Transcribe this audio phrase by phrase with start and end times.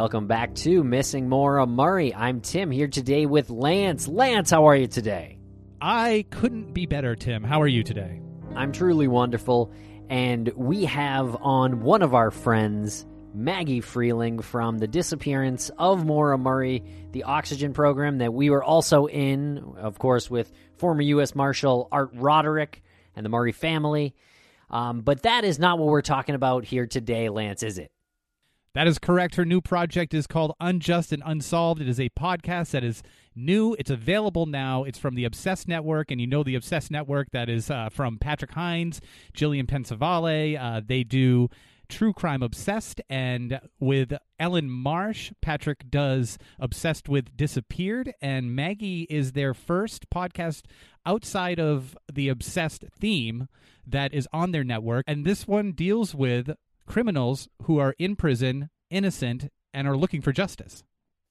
[0.00, 2.14] Welcome back to Missing Maura Murray.
[2.14, 4.08] I'm Tim here today with Lance.
[4.08, 5.36] Lance, how are you today?
[5.78, 7.44] I couldn't be better, Tim.
[7.44, 8.22] How are you today?
[8.56, 9.70] I'm truly wonderful.
[10.08, 16.38] And we have on one of our friends, Maggie Freleng from the disappearance of Maura
[16.38, 21.34] Murray, the oxygen program that we were also in, of course, with former U.S.
[21.34, 22.82] Marshal Art Roderick
[23.14, 24.14] and the Murray family.
[24.70, 27.90] Um, but that is not what we're talking about here today, Lance, is it?
[28.72, 29.34] That is correct.
[29.34, 31.80] Her new project is called Unjust and Unsolved.
[31.80, 33.02] It is a podcast that is
[33.34, 33.74] new.
[33.80, 34.84] It's available now.
[34.84, 37.32] It's from the Obsessed Network, and you know the Obsessed Network.
[37.32, 39.00] That is uh, from Patrick Hinds,
[39.34, 40.56] Jillian Pensavalle.
[40.56, 41.48] Uh, they do
[41.88, 49.32] True Crime Obsessed, and with Ellen Marsh, Patrick does Obsessed with Disappeared, and Maggie is
[49.32, 50.62] their first podcast
[51.04, 53.48] outside of the Obsessed theme
[53.84, 55.04] that is on their network.
[55.08, 56.52] And this one deals with
[56.90, 60.82] criminals who are in prison, innocent, and are looking for justice.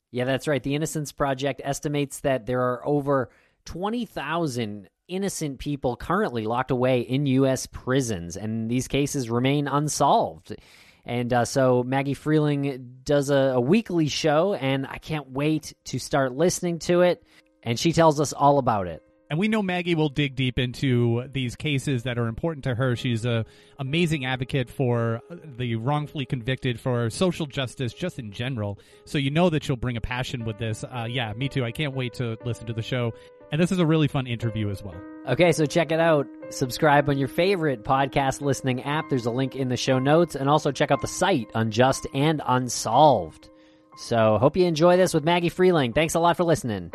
[0.10, 0.64] Yeah, that's right.
[0.64, 3.30] The Innocence Project estimates that there are over
[3.66, 7.68] 20,000 innocent people currently locked away in U.S.
[7.68, 10.56] prisons, and these cases remain unsolved.
[11.04, 16.00] And uh, so Maggie Freleng does a, a weekly show, and I can't wait to
[16.00, 17.22] start listening to it.
[17.64, 19.04] And she tells us all about it.
[19.30, 22.96] And we know Maggie will dig deep into these cases that are important to her.
[22.96, 23.46] She's a
[23.78, 28.80] amazing advocate for the wrongfully convicted, for social justice, just in general.
[29.06, 30.84] So you know that she'll bring a passion with this.
[30.84, 31.64] Uh, yeah, me too.
[31.64, 33.14] I can't wait to listen to the show.
[33.52, 35.00] And this is a really fun interview as well.
[35.28, 36.28] Okay, so check it out.
[36.50, 39.10] Subscribe on your favorite podcast listening app.
[39.10, 40.36] There's a link in the show notes.
[40.36, 43.50] And also check out the site, Unjust and Unsolved.
[43.98, 45.94] So hope you enjoy this with Maggie Freleng.
[45.94, 46.92] Thanks a lot for listening.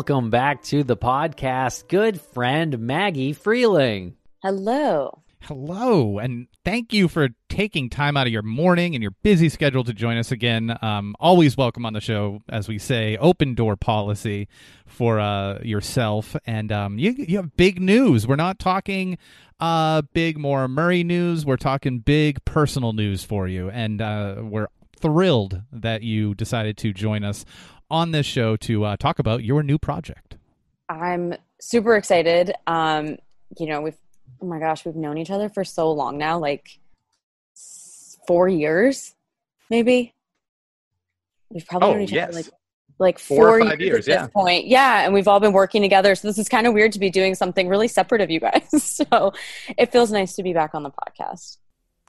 [0.00, 4.14] Welcome back to the podcast, good friend Maggie Freleng.
[4.42, 5.22] Hello.
[5.42, 9.84] Hello, and thank you for taking time out of your morning and your busy schedule
[9.84, 10.74] to join us again.
[10.80, 14.48] Um, always welcome on the show, as we say, open door policy
[14.86, 16.34] for uh, yourself.
[16.46, 18.26] And um, you, you have big news.
[18.26, 19.18] We're not talking
[19.60, 21.44] uh, big Maura Murray news.
[21.44, 24.68] We're talking big personal news for you, and uh, we're
[24.98, 27.44] thrilled that you decided to join us
[27.90, 30.36] on this show to uh, talk about your new project.
[30.88, 32.52] I'm super excited.
[32.66, 33.16] Um,
[33.58, 33.96] you know, we've
[34.42, 36.78] oh my gosh, we've known each other for so long now, like
[38.26, 39.14] four years,
[39.68, 40.14] maybe.
[41.50, 42.28] We've probably Oh, known each yes.
[42.28, 42.46] other like
[42.98, 44.22] like Four four, or five years, at yeah.
[44.24, 44.66] this point.
[44.66, 46.14] Yeah, and we've all been working together.
[46.14, 48.68] So this is kind of weird to be doing something really separate of you guys.
[48.82, 49.32] so
[49.78, 51.56] it feels nice to be back on the podcast.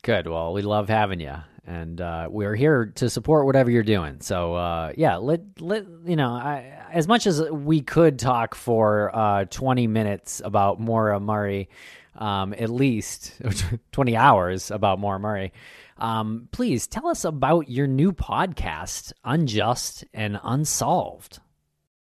[0.04, 0.27] Good.
[0.27, 1.36] Well, we love having you,
[1.66, 4.22] and uh, we're here to support whatever you're doing.
[4.22, 6.31] So, uh, yeah, let let you know.
[6.31, 11.69] I, as much as we could talk for uh, 20 minutes about Maura Murray,
[12.16, 13.40] um, at least
[13.92, 15.54] 20 hours about Maura Murray.
[15.98, 21.40] Um, please tell us about your new podcast, Unjust and Unsolved.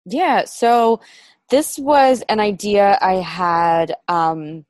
[0.06, 1.02] Yeah, so
[1.50, 4.66] this was an idea I had um,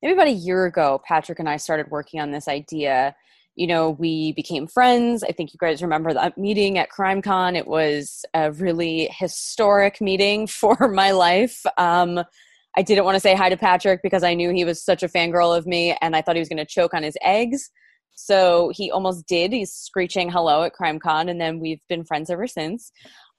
[0.00, 1.02] maybe about a year ago.
[1.06, 3.14] Patrick and I started working on this idea.
[3.56, 5.22] You know, we became friends.
[5.22, 7.56] I think you guys remember that meeting at CrimeCon.
[7.56, 11.64] It was a really historic meeting for my life.
[11.76, 12.22] Um,
[12.78, 15.08] I didn't want to say hi to Patrick because I knew he was such a
[15.08, 17.70] fangirl of me and I thought he was going to choke on his eggs.
[18.16, 19.52] So he almost did.
[19.52, 22.90] He's screeching hello at CrimeCon, and then we've been friends ever since.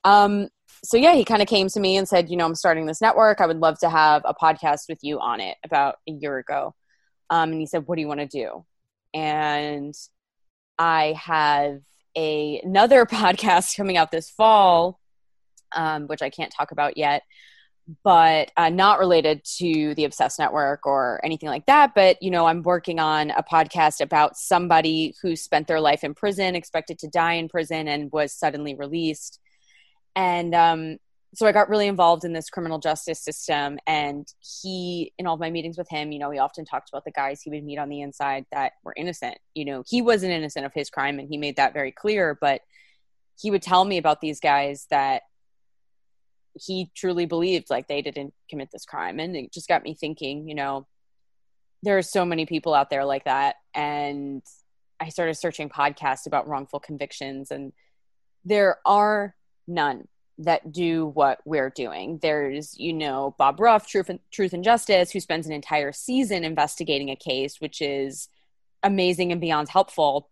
[0.04, 0.50] Um,
[0.84, 3.02] so yeah, he kind of came to me and said, you know, I'm starting this
[3.02, 3.42] network.
[3.42, 6.76] I would love to have a podcast with you on it about a year ago.
[7.30, 8.66] Um, and he said, what do you want to do?
[9.14, 9.96] And
[10.78, 11.82] I have
[12.16, 15.00] a, another podcast coming out this fall,
[15.76, 17.24] um, which I can't talk about yet,
[18.04, 21.94] but uh, not related to the Obsessed Network or anything like that.
[21.96, 26.14] But, you know, I'm working on a podcast about somebody who spent their life in
[26.14, 29.40] prison, expected to die in prison, and was suddenly released.
[30.16, 30.98] And um,
[31.38, 33.78] so I got really involved in this criminal justice system.
[33.86, 37.06] And he, in all of my meetings with him, you know, he often talked about
[37.06, 39.38] the guys he would meet on the inside that were innocent.
[39.54, 42.36] You know, he wasn't innocent of his crime, and he made that very clear.
[42.42, 42.62] But
[43.40, 45.22] he would tell me about these guys that
[46.60, 50.48] he truly believed like they didn't commit this crime and it just got me thinking
[50.48, 50.88] you know
[51.84, 54.42] there are so many people out there like that and
[55.00, 57.74] i started searching podcasts about wrongful convictions and
[58.44, 59.36] there are
[59.68, 60.08] none
[60.40, 62.20] that do what we're doing.
[62.22, 66.44] There's you know bob ruff truth and, truth and justice who spends an entire season
[66.44, 68.30] investigating a case which is
[68.84, 70.30] amazing and beyond helpful.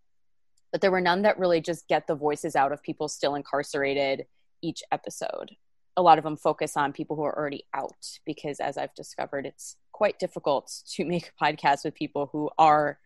[0.71, 4.25] But there were none that really just get the voices out of people still incarcerated
[4.61, 5.51] each episode.
[5.97, 9.45] A lot of them focus on people who are already out because as i've discovered
[9.45, 12.99] it's quite difficult to make a podcast with people who are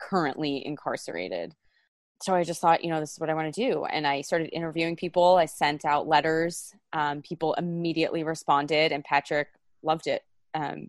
[0.00, 1.54] currently incarcerated
[2.22, 4.20] so i just thought you know this is what i want to do and i
[4.20, 9.48] started interviewing people i sent out letters um, people immediately responded and patrick
[9.82, 10.22] loved it
[10.54, 10.88] um,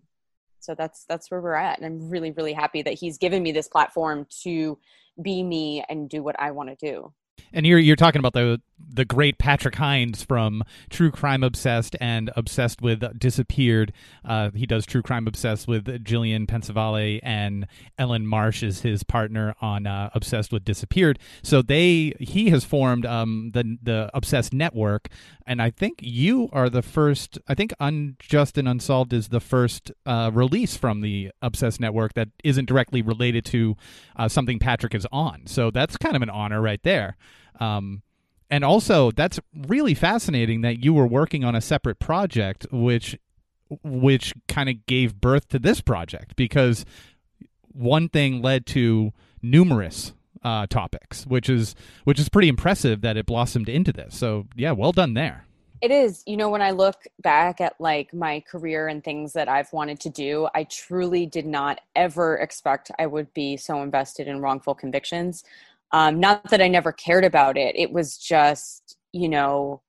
[0.60, 3.52] so that's that's where we're at and i'm really really happy that he's given me
[3.52, 4.78] this platform to
[5.20, 7.12] be me and do what i want to do
[7.52, 8.60] and you're you're talking about the
[8.94, 13.90] the great Patrick Hinds from True Crime Obsessed and Obsessed with Disappeared.
[14.22, 19.54] Uh, he does True Crime Obsessed with Jillian Pensavalle and Ellen Marsh is his partner
[19.62, 21.18] on uh, Obsessed with Disappeared.
[21.42, 25.08] So they he has formed um, the the Obsessed network,
[25.46, 27.38] and I think you are the first.
[27.48, 32.28] I think Unjust and Unsolved is the first uh, release from the Obsessed network that
[32.44, 33.76] isn't directly related to
[34.16, 35.46] uh, something Patrick is on.
[35.46, 37.16] So that's kind of an honor right there.
[37.60, 38.02] Um,
[38.50, 43.18] and also, that's really fascinating that you were working on a separate project, which
[43.82, 46.84] which kind of gave birth to this project because
[47.72, 50.12] one thing led to numerous
[50.44, 51.74] uh, topics, which is
[52.04, 54.16] which is pretty impressive that it blossomed into this.
[54.16, 55.46] So yeah, well done there.
[55.80, 56.22] It is.
[56.26, 59.98] You know, when I look back at like my career and things that I've wanted
[60.00, 64.76] to do, I truly did not ever expect I would be so invested in wrongful
[64.76, 65.42] convictions.
[65.92, 67.76] Um, not that I never cared about it.
[67.76, 69.82] It was just, you know,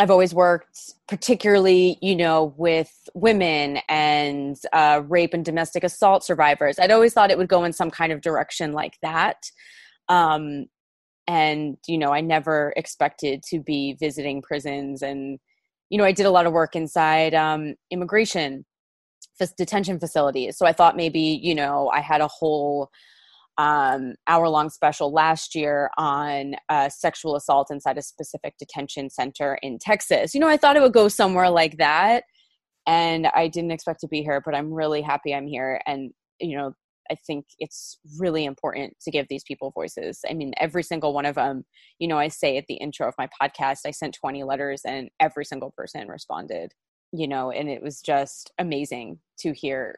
[0.00, 6.78] I've always worked particularly, you know, with women and uh, rape and domestic assault survivors.
[6.78, 9.50] I'd always thought it would go in some kind of direction like that.
[10.08, 10.66] Um,
[11.28, 15.02] and, you know, I never expected to be visiting prisons.
[15.02, 15.38] And,
[15.90, 18.64] you know, I did a lot of work inside um, immigration
[19.56, 20.56] detention facilities.
[20.56, 22.90] So I thought maybe, you know, I had a whole
[23.58, 29.58] um, hour long special last year on uh, sexual assault inside a specific detention center
[29.62, 30.34] in Texas.
[30.34, 32.24] You know, I thought it would go somewhere like that.
[32.86, 35.80] And I didn't expect to be here, but I'm really happy I'm here.
[35.86, 36.72] And, you know,
[37.10, 40.20] I think it's really important to give these people voices.
[40.28, 41.64] I mean, every single one of them,
[41.98, 45.10] you know, I say at the intro of my podcast, I sent 20 letters and
[45.20, 46.72] every single person responded,
[47.12, 49.96] you know, and it was just amazing to hear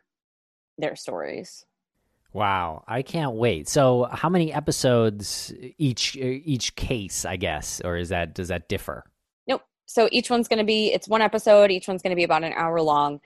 [0.76, 1.64] their stories.
[2.34, 3.68] Wow, I can't wait.
[3.68, 9.04] So, how many episodes each each case, I guess, or is that does that differ?
[9.46, 9.62] Nope.
[9.86, 12.42] So each one's going to be it's one episode, each one's going to be about
[12.42, 13.20] an hour long.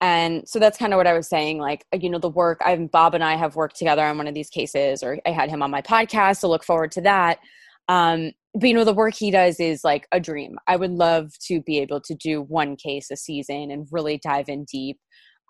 [0.00, 2.90] And so that's kind of what I was saying like you know the work I've
[2.90, 5.62] Bob and I have worked together on one of these cases or I had him
[5.62, 7.40] on my podcast, so look forward to that.
[7.88, 10.56] Um but you know the work he does is like a dream.
[10.66, 14.48] I would love to be able to do one case a season and really dive
[14.48, 14.98] in deep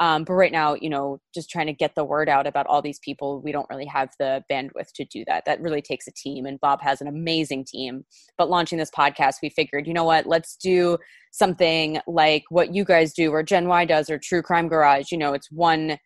[0.00, 2.82] Um, but right now, you know, just trying to get the word out about all
[2.82, 5.44] these people, we don't really have the bandwidth to do that.
[5.44, 8.04] That really takes a team, and Bob has an amazing team.
[8.36, 10.98] But launching this podcast, we figured, you know what, let's do
[11.30, 15.12] something like what you guys do, or Gen Why does, or True Crime Garage.
[15.12, 15.98] You know, it's one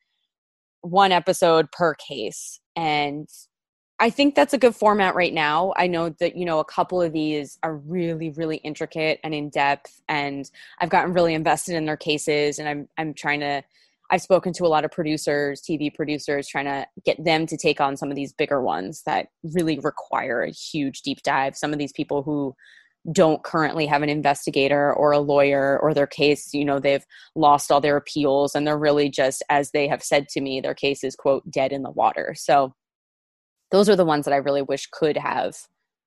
[0.82, 3.28] one episode per case, and
[4.00, 5.72] I think that's a good format right now.
[5.76, 9.50] I know that, you know, a couple of these are really, really intricate and in
[9.50, 13.62] depth and I've gotten really invested in their cases and I'm I'm trying to
[14.10, 17.80] I've spoken to a lot of producers, TV producers, trying to get them to take
[17.80, 21.56] on some of these bigger ones that really require a huge deep dive.
[21.56, 22.54] Some of these people who
[23.12, 27.70] don't currently have an investigator or a lawyer or their case, you know, they've lost
[27.70, 31.04] all their appeals and they're really just, as they have said to me, their case
[31.04, 32.34] is, quote, dead in the water.
[32.36, 32.74] So
[33.70, 35.54] those are the ones that I really wish could have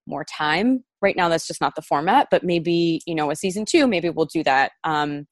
[0.08, 0.84] more time.
[1.02, 4.10] Right now, that's just not the format, but maybe, you know, a season two, maybe
[4.10, 4.72] we'll do that.
[4.84, 5.28] Um,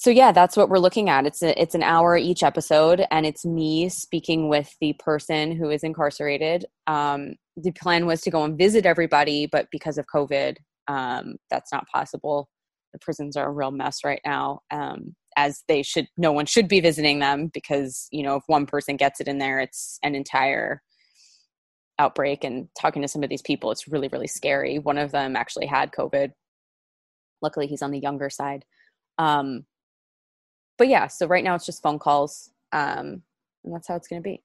[0.00, 3.26] so yeah that's what we're looking at it's a, it's an hour each episode and
[3.26, 8.42] it's me speaking with the person who is incarcerated um, the plan was to go
[8.42, 10.56] and visit everybody but because of covid
[10.88, 12.48] um, that's not possible
[12.94, 16.68] the prisons are a real mess right now um, as they should no one should
[16.68, 20.14] be visiting them because you know if one person gets it in there it's an
[20.14, 20.82] entire
[21.98, 24.78] outbreak and talking to some of these people it's really really scary.
[24.78, 26.32] One of them actually had covid.
[27.40, 28.64] Luckily he's on the younger side.
[29.16, 29.64] Um,
[30.76, 33.22] but yeah, so right now it's just phone calls, um,
[33.64, 34.42] and that's how it's going to be.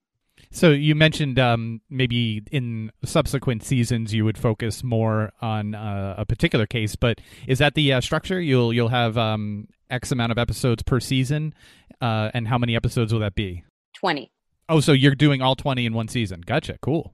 [0.51, 6.25] So you mentioned um, maybe in subsequent seasons you would focus more on uh, a
[6.25, 8.39] particular case, but is that the uh, structure?
[8.39, 11.53] You'll you'll have um, X amount of episodes per season,
[12.01, 13.63] uh, and how many episodes will that be?
[13.93, 14.31] Twenty.
[14.67, 16.41] Oh, so you're doing all twenty in one season?
[16.41, 16.77] Gotcha.
[16.81, 17.13] Cool.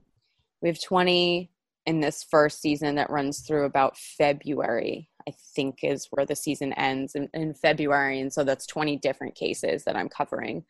[0.60, 1.50] We have twenty
[1.84, 5.08] in this first season that runs through about February.
[5.28, 8.20] I think is where the season ends in, in February.
[8.20, 10.64] And so that's 20 different cases that I'm covering.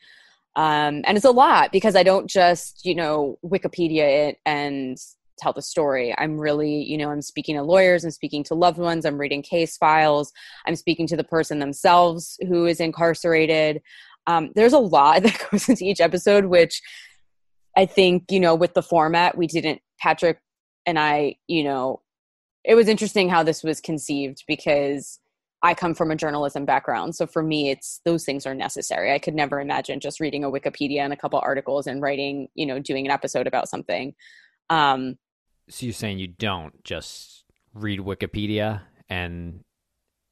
[0.55, 4.99] Um, and it's a lot because I don't just, you know, Wikipedia it and
[5.39, 6.15] tell the story.
[6.19, 9.43] I'm really, you know, I'm speaking to lawyers, I'm speaking to loved ones, I'm reading
[9.43, 10.33] case files,
[10.67, 13.83] I'm speaking to the person themselves who is incarcerated.
[14.27, 16.81] Um, there's a lot that goes into each episode, which
[17.77, 20.39] I think, you know, with the format, we didn't, Patrick
[20.85, 22.03] and I, you know,
[22.65, 25.19] it was interesting how this was conceived because
[25.63, 27.15] I come from a journalism background.
[27.15, 29.13] So for me, it's those things are necessary.
[29.13, 32.67] I could never imagine just reading a Wikipedia and a couple articles and writing, you
[32.67, 34.15] know, doing an episode about something.
[34.71, 35.19] Um,
[35.69, 39.61] so you're saying you don't just read Wikipedia and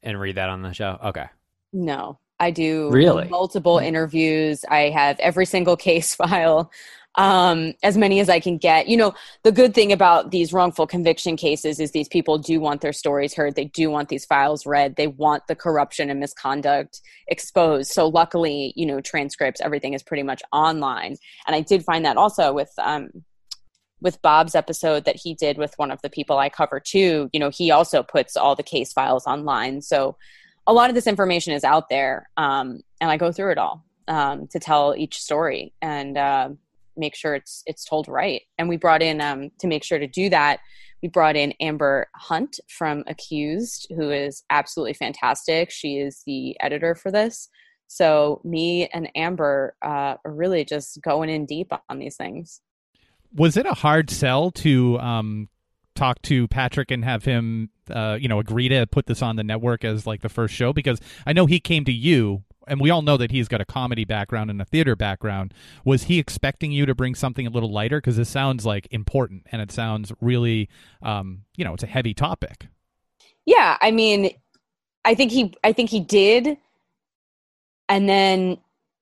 [0.02, 0.98] and read that on the show?
[1.04, 1.26] Okay.
[1.72, 4.64] No, I do really multiple interviews.
[4.68, 6.72] I have every single case file
[7.16, 8.88] um, as many as I can get.
[8.88, 12.80] You know, the good thing about these wrongful conviction cases is these people do want
[12.80, 13.56] their stories heard.
[13.56, 14.96] They do want these files read.
[14.96, 17.92] They want the corruption and misconduct exposed.
[17.92, 21.16] So, luckily, you know, transcripts, everything is pretty much online.
[21.46, 23.10] And I did find that also with, um,
[24.00, 27.40] with Bob's episode that he did with one of the people I cover too, you
[27.40, 29.82] know, he also puts all the case files online.
[29.82, 30.16] So
[30.66, 32.28] a lot of this information is out there.
[32.36, 35.72] Um, and I go through it all um, to tell each story.
[35.80, 36.50] And, uh,
[36.96, 38.42] make sure it's it's told right.
[38.58, 40.60] And we brought in um, to make sure to do that.
[41.02, 45.70] We brought in Amber Hunt from Accused, who is absolutely fantastic.
[45.70, 47.48] She is the editor for this.
[47.86, 52.60] So me and Amber uh, are really just going in deep on these things.
[53.34, 55.48] Was it a hard sell to um,
[56.00, 59.44] talk to Patrick and have him, uh, you know, agree to put this on the
[59.44, 60.72] network as like the first show?
[60.72, 63.66] Because I know he came to you and we all know that he's got a
[63.66, 65.52] comedy background and a theater background.
[65.84, 68.00] Was he expecting you to bring something a little lighter?
[68.00, 70.70] Because this sounds like important and it sounds really,
[71.02, 72.68] um, you know, it's a heavy topic.
[73.44, 74.30] Yeah, I mean,
[75.04, 76.56] I think he, I think he did,
[77.88, 78.58] and then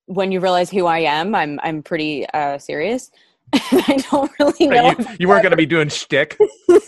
[0.07, 3.11] when you realize who I am, I'm, I'm pretty uh, serious.
[3.55, 4.91] I don't really know.
[4.91, 6.37] You, you weren't going to be doing shtick.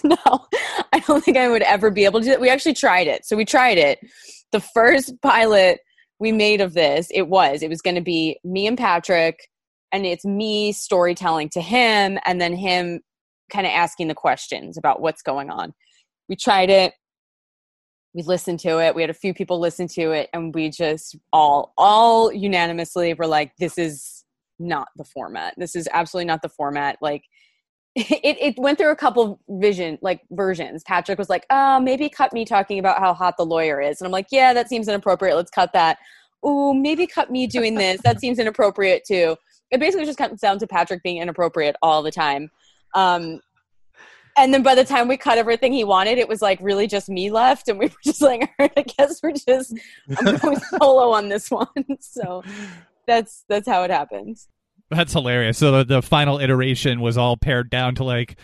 [0.04, 0.46] no,
[0.92, 2.40] I don't think I would ever be able to do it.
[2.40, 3.24] We actually tried it.
[3.24, 3.98] So we tried it.
[4.52, 5.80] The first pilot
[6.18, 7.62] we made of this, it was.
[7.62, 9.48] It was going to be me and Patrick,
[9.92, 13.00] and it's me storytelling to him, and then him
[13.50, 15.72] kind of asking the questions about what's going on.
[16.28, 16.92] We tried it.
[18.12, 18.94] We listened to it.
[18.94, 23.26] We had a few people listen to it, and we just all, all unanimously were
[23.26, 24.19] like, "This is
[24.60, 25.54] not the format.
[25.56, 27.24] This is absolutely not the format." Like,
[27.96, 30.82] it, it went through a couple vision like versions.
[30.84, 34.06] Patrick was like, "Uh, maybe cut me talking about how hot the lawyer is," and
[34.06, 35.36] I'm like, "Yeah, that seems inappropriate.
[35.36, 35.98] Let's cut that."
[36.42, 38.00] Oh, maybe cut me doing this.
[38.02, 39.36] that seems inappropriate too.
[39.70, 42.50] It basically just comes down to Patrick being inappropriate all the time.
[42.94, 43.40] Um,
[44.36, 47.08] and then by the time we cut everything he wanted, it was like really just
[47.08, 49.74] me left, and we were just like, right, I guess we're just
[50.18, 51.66] I'm going solo on this one.
[52.00, 52.42] So
[53.10, 54.48] that's that's how it happens.
[54.90, 55.58] That's hilarious.
[55.58, 58.36] So the, the final iteration was all pared down to like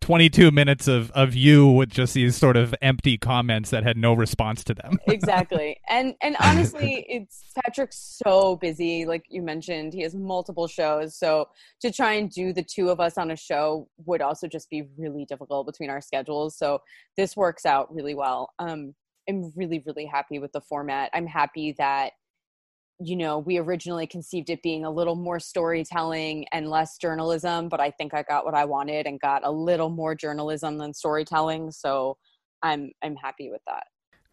[0.00, 4.12] 22 minutes of, of you with just these sort of empty comments that had no
[4.12, 4.98] response to them.
[5.06, 5.78] exactly.
[5.88, 9.94] And and honestly, it's Patrick's so busy like you mentioned.
[9.94, 11.48] He has multiple shows, so
[11.80, 14.88] to try and do the two of us on a show would also just be
[14.98, 16.56] really difficult between our schedules.
[16.56, 16.80] So
[17.16, 18.52] this works out really well.
[18.58, 18.94] Um
[19.28, 21.10] I'm really really happy with the format.
[21.14, 22.12] I'm happy that
[23.04, 27.80] you know, we originally conceived it being a little more storytelling and less journalism, but
[27.80, 31.70] I think I got what I wanted and got a little more journalism than storytelling.
[31.70, 32.16] So
[32.62, 33.84] I'm I'm happy with that.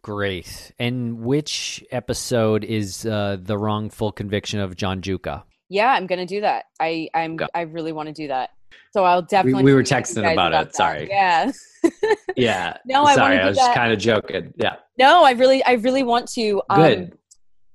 [0.02, 0.72] Great.
[0.78, 5.42] And which episode is uh, the wrongful conviction of John Giuca?
[5.68, 6.64] Yeah, I'm gonna do that.
[6.80, 7.46] I I'm Go.
[7.54, 8.50] I really want to do that.
[8.92, 9.62] So I'll definitely.
[9.62, 10.74] We, we were texting about, about, it.
[10.74, 11.08] Sorry.
[11.08, 11.52] Yeah.
[12.36, 12.76] yeah.
[12.84, 13.38] No, sorry.
[13.38, 14.52] I, I was kind of joking.
[14.56, 14.76] Yeah.
[14.98, 16.62] No, I really, I really want to.
[16.68, 17.18] Um, Good.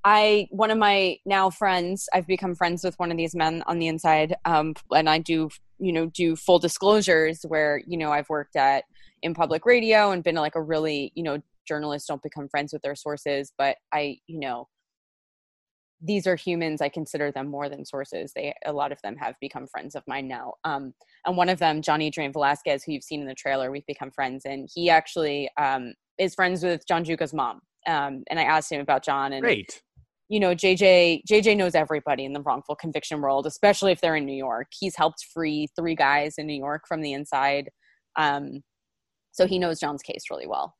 [0.08, 3.80] I one of my now friends, I've become friends with one of these men on
[3.80, 8.30] the inside, um, and I do you know do full disclosures where you know I've
[8.30, 8.84] worked at
[9.24, 12.84] in public radio and been like a really you know journalists don't become friends with
[12.84, 14.68] their sources, but I you know
[16.00, 16.82] these are humans.
[16.82, 18.32] I consider them more than sources.
[18.36, 20.54] They a lot of them have become friends of mine now.
[20.66, 20.94] Um,
[21.26, 24.12] and one of them, John Adrian Velazquez, who you've seen in the trailer, we've become
[24.12, 27.62] friends, and he actually um, is friends with John Giuca's mom.
[27.88, 29.82] Um, and I asked him about John, and Great
[30.28, 34.26] you know jj jj knows everybody in the wrongful conviction world especially if they're in
[34.26, 34.68] new york.
[34.72, 37.70] He's helped free three guys in new york from the inside
[38.16, 38.64] um,
[39.32, 40.76] so he knows john's case really well.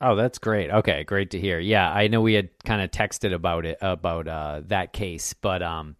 [0.00, 0.70] Oh that's great.
[0.70, 1.58] Okay great to hear.
[1.58, 5.62] Yeah i know we had kind of texted about it about uh, that case but
[5.62, 5.96] um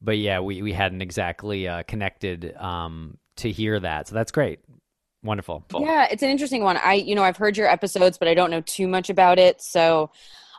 [0.00, 4.08] but yeah we, we hadn't exactly uh, connected um, to hear that.
[4.08, 4.60] So that's great.
[5.24, 5.64] Wonderful.
[5.72, 6.76] Yeah it's an interesting one.
[6.76, 9.60] I you know i've heard your episodes but i don't know too much about it.
[9.60, 10.10] So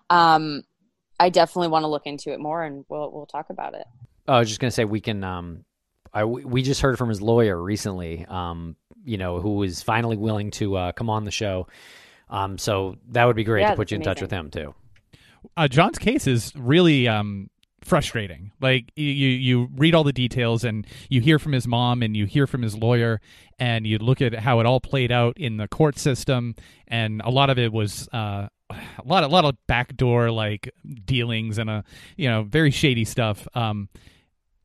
[0.09, 0.63] um
[1.19, 3.85] I definitely want to look into it more, and we'll we'll talk about it.
[4.27, 5.23] Oh, I was just gonna say we can.
[5.23, 5.65] Um,
[6.13, 8.25] I we just heard from his lawyer recently.
[8.25, 11.67] Um, you know, who was finally willing to uh, come on the show.
[12.29, 14.15] Um, so that would be great yeah, to put you in amazing.
[14.15, 14.73] touch with him too.
[15.57, 17.49] Uh, John's case is really um
[17.83, 18.51] frustrating.
[18.61, 22.25] Like you you read all the details and you hear from his mom and you
[22.25, 23.21] hear from his lawyer
[23.59, 26.55] and you look at how it all played out in the court system
[26.87, 28.47] and a lot of it was uh,
[28.97, 30.69] a lot a lot of backdoor like
[31.05, 31.83] dealings and a
[32.17, 33.47] you know very shady stuff.
[33.53, 33.89] Um,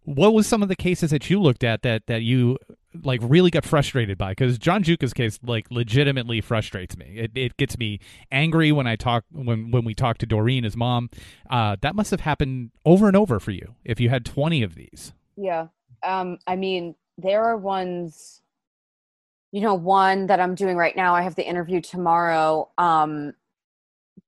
[0.08, 2.58] what was some of the cases that you looked at that that you
[3.04, 4.30] like really got frustrated by?
[4.30, 7.14] Because John Giuca's case like legitimately frustrates me.
[7.16, 8.00] It it gets me
[8.32, 11.10] angry when I talk when when we talk to Doreen, his mom.
[11.50, 14.74] Uh, that must have happened over and over for you if you had twenty of
[14.74, 15.12] these.
[15.36, 15.68] Yeah,
[16.02, 18.40] um, I mean there are ones.
[19.50, 21.14] You know, one that I'm doing right now.
[21.14, 22.70] I have the interview tomorrow.
[22.76, 23.32] Um,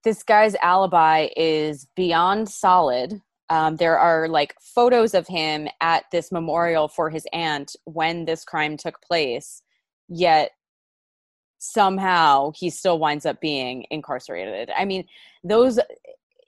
[0.04, 3.20] this guy's alibi is beyond solid.
[3.48, 8.44] Um, there are like photos of him at this memorial for his aunt when this
[8.44, 9.62] crime took place,
[10.08, 10.52] yet
[11.58, 14.70] somehow he still winds up being incarcerated.
[14.76, 15.06] I mean,
[15.44, 15.78] those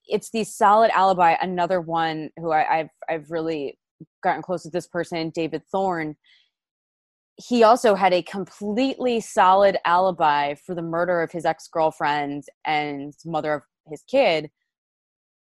[0.06, 1.36] it's the solid alibi.
[1.40, 3.78] Another one who I, I've I've really
[4.22, 6.16] gotten close with this person, David Thorne
[7.36, 13.54] he also had a completely solid alibi for the murder of his ex-girlfriend and mother
[13.54, 14.50] of his kid.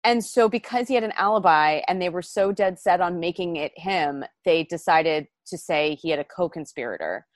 [0.05, 3.57] And so because he had an alibi and they were so dead set on making
[3.57, 7.27] it him they decided to say he had a co-conspirator.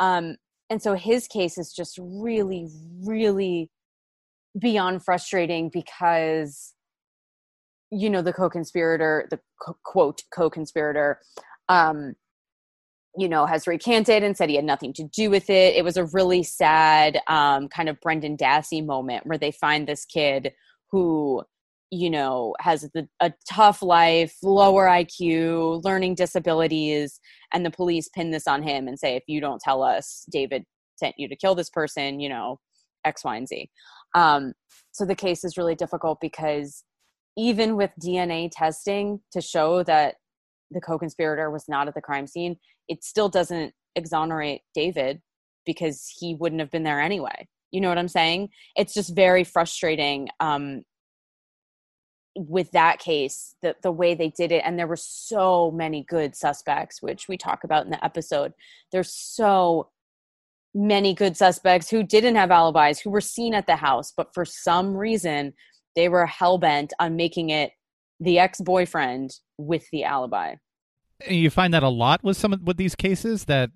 [0.00, 0.36] Um,
[0.70, 2.68] and so his case is just really
[3.04, 3.70] really
[4.58, 6.74] beyond frustrating because
[7.90, 11.20] you know the co-conspirator the co- quote co-conspirator
[11.68, 12.14] um,
[13.16, 15.76] you know, has recanted and said he had nothing to do with it.
[15.76, 20.04] It was a really sad um, kind of Brendan Dassey moment where they find this
[20.04, 20.52] kid
[20.90, 21.42] who,
[21.90, 27.20] you know, has the, a tough life, lower IQ, learning disabilities,
[27.52, 30.64] and the police pin this on him and say, if you don't tell us David
[30.96, 32.58] sent you to kill this person, you know,
[33.04, 33.70] X, Y, and Z.
[34.14, 34.54] Um,
[34.92, 36.84] so the case is really difficult because
[37.36, 40.16] even with DNA testing to show that
[40.70, 42.56] the co-conspirator was not at the crime scene
[42.88, 45.20] it still doesn't exonerate david
[45.64, 47.48] because he wouldn't have been there anyway.
[47.70, 48.50] You know what i'm saying?
[48.76, 50.82] It's just very frustrating um
[52.36, 54.62] with that case the the way they did it.
[54.64, 58.52] And there were so many good suspects which we talk about in the episode.
[58.92, 59.90] There's so
[60.74, 64.44] many good suspects who didn't have alibis who were seen at the house but for
[64.44, 65.52] some reason
[65.94, 67.70] they were hell-bent on making it
[68.18, 70.56] the ex-boyfriend with the alibi
[71.28, 73.70] you find that a lot with some of with these cases that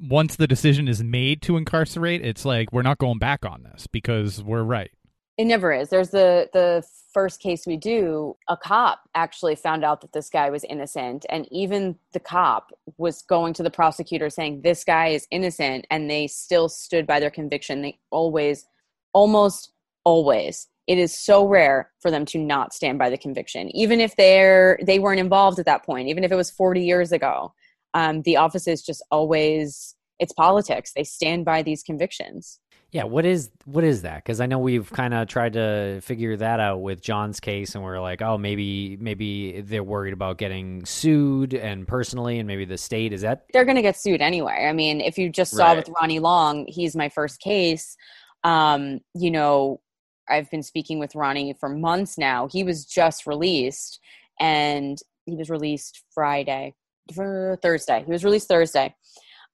[0.00, 3.86] once the decision is made to incarcerate, it's like we're not going back on this
[3.86, 4.90] because we're right.
[5.36, 5.90] It never is.
[5.90, 10.50] There's the the first case we do, a cop actually found out that this guy
[10.50, 15.26] was innocent, and even the cop was going to the prosecutor saying this guy is
[15.30, 17.82] innocent, and they still stood by their conviction.
[17.82, 18.66] They always,
[19.12, 19.72] almost
[20.04, 24.14] always, it is so rare for them to not stand by the conviction, even if
[24.16, 27.52] they're they weren't involved at that point, even if it was 40 years ago.
[27.94, 30.92] Um, the offices just always it's politics.
[30.94, 32.58] They stand by these convictions.
[32.92, 34.24] Yeah, what is what is that?
[34.24, 37.82] Because I know we've kind of tried to figure that out with John's case, and
[37.82, 42.78] we're like, oh, maybe maybe they're worried about getting sued and personally, and maybe the
[42.78, 44.66] state is that they're going to get sued anyway.
[44.68, 45.76] I mean, if you just saw Right.
[45.78, 47.96] with Ronnie Long, he's my first case.
[48.44, 49.80] Um, you know,
[50.28, 52.48] I've been speaking with Ronnie for months now.
[52.50, 54.00] He was just released,
[54.40, 56.74] and he was released Friday,
[57.12, 58.02] Thursday.
[58.04, 58.94] He was released Thursday.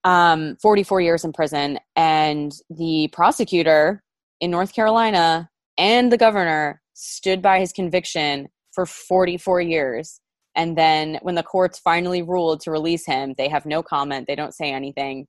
[0.05, 4.03] Um, 44 years in prison, and the prosecutor
[4.41, 10.21] in North Carolina and the governor stood by his conviction for 44 years.
[10.55, 14.27] And then when the courts finally ruled to release him, they have no comment.
[14.27, 15.27] They don't say anything.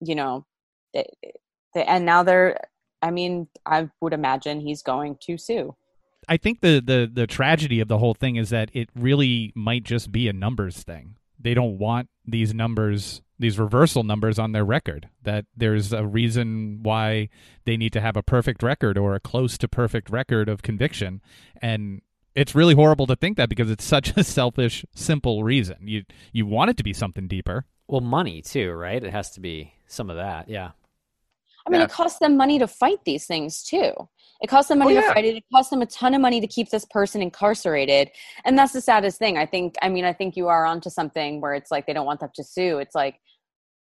[0.00, 0.46] You know,
[0.92, 1.06] they,
[1.74, 2.58] they, and now they're.
[3.02, 5.76] I mean, I would imagine he's going to sue.
[6.28, 9.84] I think the, the the tragedy of the whole thing is that it really might
[9.84, 11.16] just be a numbers thing.
[11.40, 15.08] They don't want these numbers, these reversal numbers on their record.
[15.22, 17.30] That there's a reason why
[17.64, 21.22] they need to have a perfect record or a close to perfect record of conviction.
[21.62, 22.02] And
[22.34, 25.76] it's really horrible to think that because it's such a selfish, simple reason.
[25.80, 27.64] You you want it to be something deeper.
[27.86, 29.02] well money too, right?
[29.02, 30.50] It has to be some of that.
[30.50, 30.72] Yeah.
[31.68, 31.86] I mean, Yeah.
[31.86, 33.92] it costs them money to fight these things too.
[34.40, 35.36] It costs them money Oh, to fight it.
[35.36, 38.10] It costs them a ton of money to keep this person incarcerated.
[38.44, 39.36] And that's the saddest thing.
[39.36, 42.06] I think, I mean, I think you are onto something where it's like they don't
[42.06, 42.78] want them to sue.
[42.78, 43.20] It's like,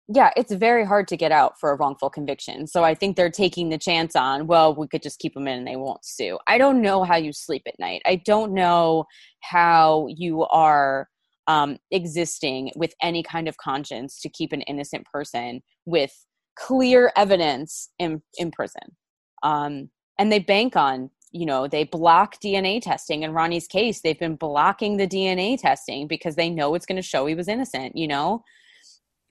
[0.09, 2.67] yeah, it's very hard to get out for a wrongful conviction.
[2.67, 5.59] So I think they're taking the chance on, well, we could just keep them in
[5.59, 6.39] and they won't sue.
[6.47, 8.01] I don't know how you sleep at night.
[8.07, 9.05] I don't know
[9.41, 11.09] how you are
[11.47, 16.25] um, existing with any kind of conscience to keep an innocent person with
[16.59, 18.97] clear evidence in in prison.
[19.43, 23.23] Um, and they bank on you know they block dna testing.
[23.23, 27.03] In ronnie's case they've been blocking the dna testing because they know it's going to
[27.03, 28.43] show he was innocent you know?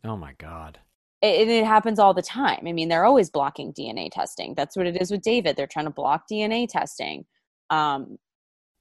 [0.04, 0.80] Oh my god.
[1.22, 2.64] it, it happens all the time.
[2.68, 4.54] I mean they're always blocking dna testing.
[4.56, 5.56] That's what it is with david.
[5.58, 7.26] They're trying to block dna testing.
[7.70, 8.18] Um,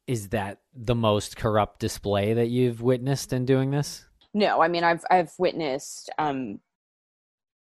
[0.07, 4.05] Is that the most corrupt display that you've witnessed in doing this?
[4.35, 6.61] No, I mean I've I've witnessed um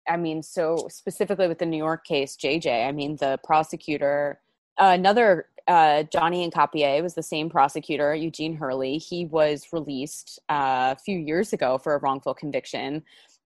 [0.09, 4.41] I mean so specifically with the New York case JJ, I mean the prosecutor
[4.79, 8.99] uh, another uh, Johnny Hincapie was the same prosecutor, Eugene Hurley.
[8.99, 13.03] He was released uh, a few years ago for a wrongful conviction.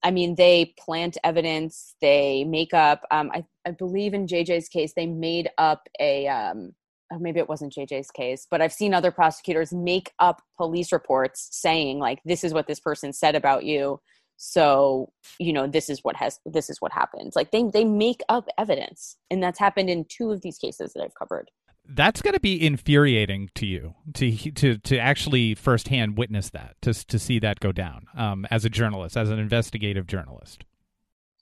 [0.02, 1.96] I mean, they plant evidence.
[2.02, 3.06] They make up.
[3.12, 6.28] Um, I, I believe in JJ's case, they made up a.
[6.28, 6.74] Um,
[7.12, 11.50] oh, maybe it wasn't JJ's case, but I've seen other prosecutors make up police reports
[11.52, 14.00] saying like, "This is what this person said about you."
[14.42, 18.22] So you know, this is what has this is what happens Like they they make
[18.30, 21.52] up evidence, and that's happened in two of these cases that I've covered.
[21.92, 26.94] that's going to be infuriating to you to to to actually firsthand witness that to
[27.08, 30.64] to see that go down um, as a journalist, as an investigative journalist.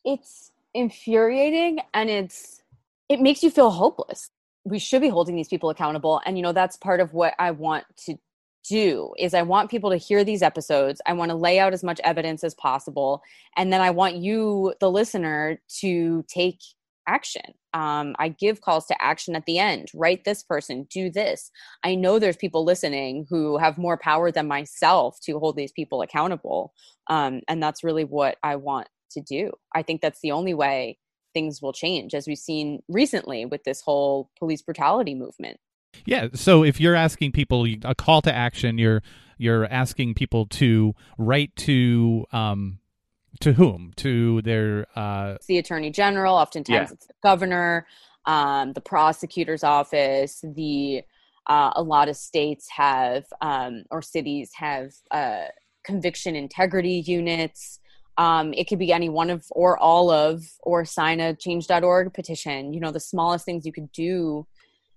[0.06, 2.62] it's infuriating and it's
[3.10, 4.30] it makes you feel hopeless
[4.66, 7.52] we should be holding these people accountable and you know that's part of what i
[7.52, 8.18] want to
[8.68, 11.84] do is i want people to hear these episodes i want to lay out as
[11.84, 13.22] much evidence as possible
[13.56, 16.60] and then i want you the listener to take
[17.08, 21.52] action um, i give calls to action at the end write this person do this
[21.84, 26.02] i know there's people listening who have more power than myself to hold these people
[26.02, 26.74] accountable
[27.10, 29.52] um, and that's really what i want to do.
[29.74, 30.98] I think that's the only way
[31.34, 35.60] things will change, as we've seen recently with this whole police brutality movement.
[36.06, 36.28] Yeah.
[36.34, 39.02] So if you're asking people a call to action, you're
[39.38, 42.80] you're asking people to write to um
[43.42, 46.94] to whom to their uh the attorney general, oftentimes Yeah.
[46.94, 47.86] it's the governor,
[48.26, 51.04] um, the prosecutor's office, the
[51.48, 55.46] uh, a lot of states have um, or cities have uh,
[55.86, 57.80] conviction integrity units.
[58.18, 62.74] Um, it could be any one of or all of or sign a change.org petition.
[62.74, 64.46] You know, the smallest things you could do.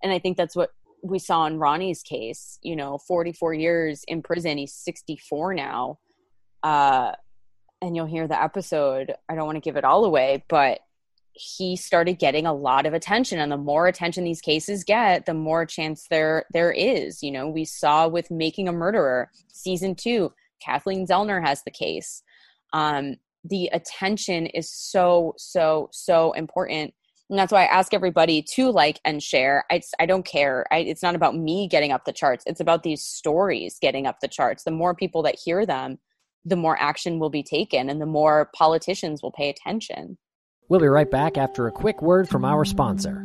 [0.03, 0.71] And I think that's what
[1.03, 4.59] we saw in Ronnie's case, you know, 44 years in prison.
[4.59, 5.99] He's 64 now.
[6.63, 7.13] Uh,
[7.83, 9.15] and you'll hear the episode.
[9.29, 10.81] I don't want to give it all away, but
[11.33, 15.33] he started getting a lot of attention and the more attention these cases get the
[15.33, 20.31] more chance there there is you know we saw with making a murderer season 2
[20.61, 22.23] Kathleen Zellner has the case.
[22.73, 26.95] Um, the attention is so, so, so important.
[27.31, 29.65] And that's why I ask everybody to like and share.
[29.71, 30.67] I, I don't care.
[30.73, 32.43] I, it's not about me getting up the charts.
[32.47, 34.65] It's about these stories getting up the charts.
[34.65, 35.99] The more people that hear them,
[36.45, 40.19] the more action will be taken and the more politicians will pay attention.
[40.69, 43.25] We'll be right back after a quick word from our sponsor.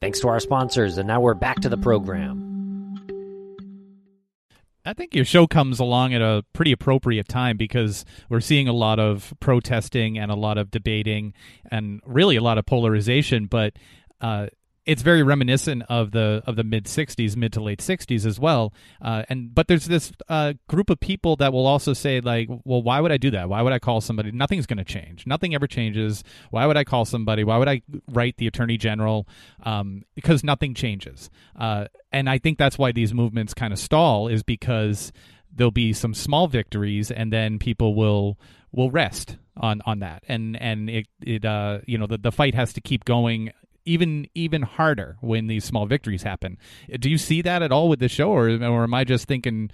[0.00, 2.46] Thanks to our sponsors, and now we're back to the program.
[4.82, 8.72] I think your show comes along at a pretty appropriate time because we're seeing a
[8.72, 11.34] lot of protesting and a lot of debating
[11.70, 13.44] and really a lot of polarization.
[13.44, 13.74] But
[14.22, 14.46] uh,
[14.86, 18.72] it's very reminiscent of the of the mid '60s, mid to late '60s as well.
[19.00, 22.82] Uh, and but there's this uh, group of people that will also say like, well,
[22.82, 23.48] why would I do that?
[23.48, 24.32] Why would I call somebody?
[24.32, 25.26] Nothing's going to change.
[25.26, 26.24] Nothing ever changes.
[26.50, 27.44] Why would I call somebody?
[27.44, 29.28] Why would I write the attorney general?
[29.62, 31.30] Um, because nothing changes.
[31.58, 35.12] Uh, and I think that's why these movements kind of stall is because
[35.54, 38.38] there'll be some small victories and then people will
[38.72, 42.54] will rest on on that and and it it uh you know the the fight
[42.54, 43.52] has to keep going
[43.90, 46.58] even even harder when these small victories happen.
[46.98, 49.70] Do you see that at all with the show, or or am I just thinking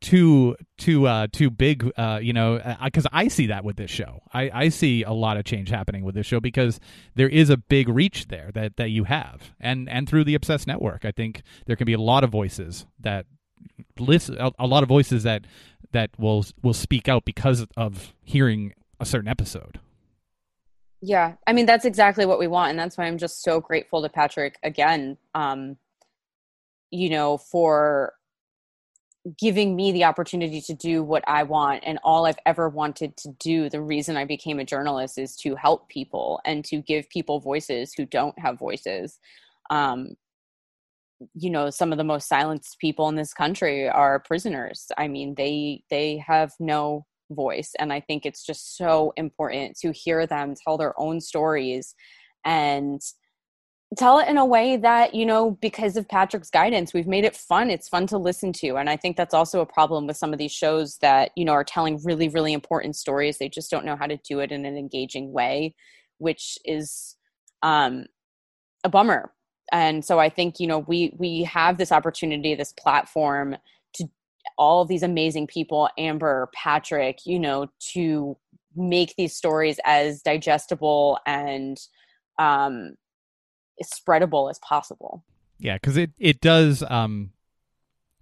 [0.00, 3.90] too too uh too big uh you know because uh, i see that with this
[3.90, 4.20] show.
[4.32, 6.78] I i see a lot of change happening with this show because
[7.16, 9.54] there is a big reach there that that you have.
[9.58, 12.86] And and through the obsessed network i think there can be a lot of voices
[13.00, 13.26] that
[13.98, 15.46] listen a, a lot of voices that
[15.90, 19.80] that will will speak out because of hearing a certain episode
[21.00, 24.02] yeah, I mean that's exactly what we want, and that's why I'm just so grateful
[24.02, 25.16] to Patrick again.
[25.34, 25.76] Um,
[26.90, 28.14] you know, for
[29.36, 33.30] giving me the opportunity to do what I want and all I've ever wanted to
[33.38, 33.68] do.
[33.68, 37.92] The reason I became a journalist is to help people and to give people voices
[37.92, 39.18] who don't have voices.
[39.70, 40.14] Um,
[41.34, 44.86] you know, some of the most silenced people in this country are prisoners.
[44.96, 49.92] I mean, they they have no voice and i think it's just so important to
[49.92, 51.94] hear them tell their own stories
[52.44, 53.00] and
[53.96, 57.34] tell it in a way that you know because of patrick's guidance we've made it
[57.34, 60.32] fun it's fun to listen to and i think that's also a problem with some
[60.32, 63.86] of these shows that you know are telling really really important stories they just don't
[63.86, 65.74] know how to do it in an engaging way
[66.18, 67.16] which is
[67.62, 68.04] um
[68.84, 69.32] a bummer
[69.72, 73.56] and so i think you know we we have this opportunity this platform
[74.56, 78.36] all these amazing people, Amber, Patrick, you know, to
[78.74, 81.78] make these stories as digestible and
[82.38, 82.94] um,
[83.82, 85.24] spreadable as possible.
[85.58, 87.30] Yeah, because it it does um,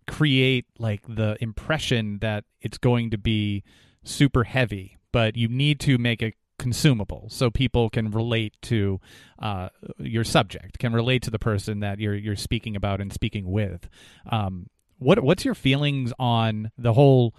[0.06, 3.62] create like the impression that it's going to be
[4.04, 8.98] super heavy, but you need to make it consumable so people can relate to
[9.38, 13.50] uh, your subject, can relate to the person that you're you're speaking about and speaking
[13.50, 13.88] with.
[14.30, 17.34] Um, what what's your feelings on the whole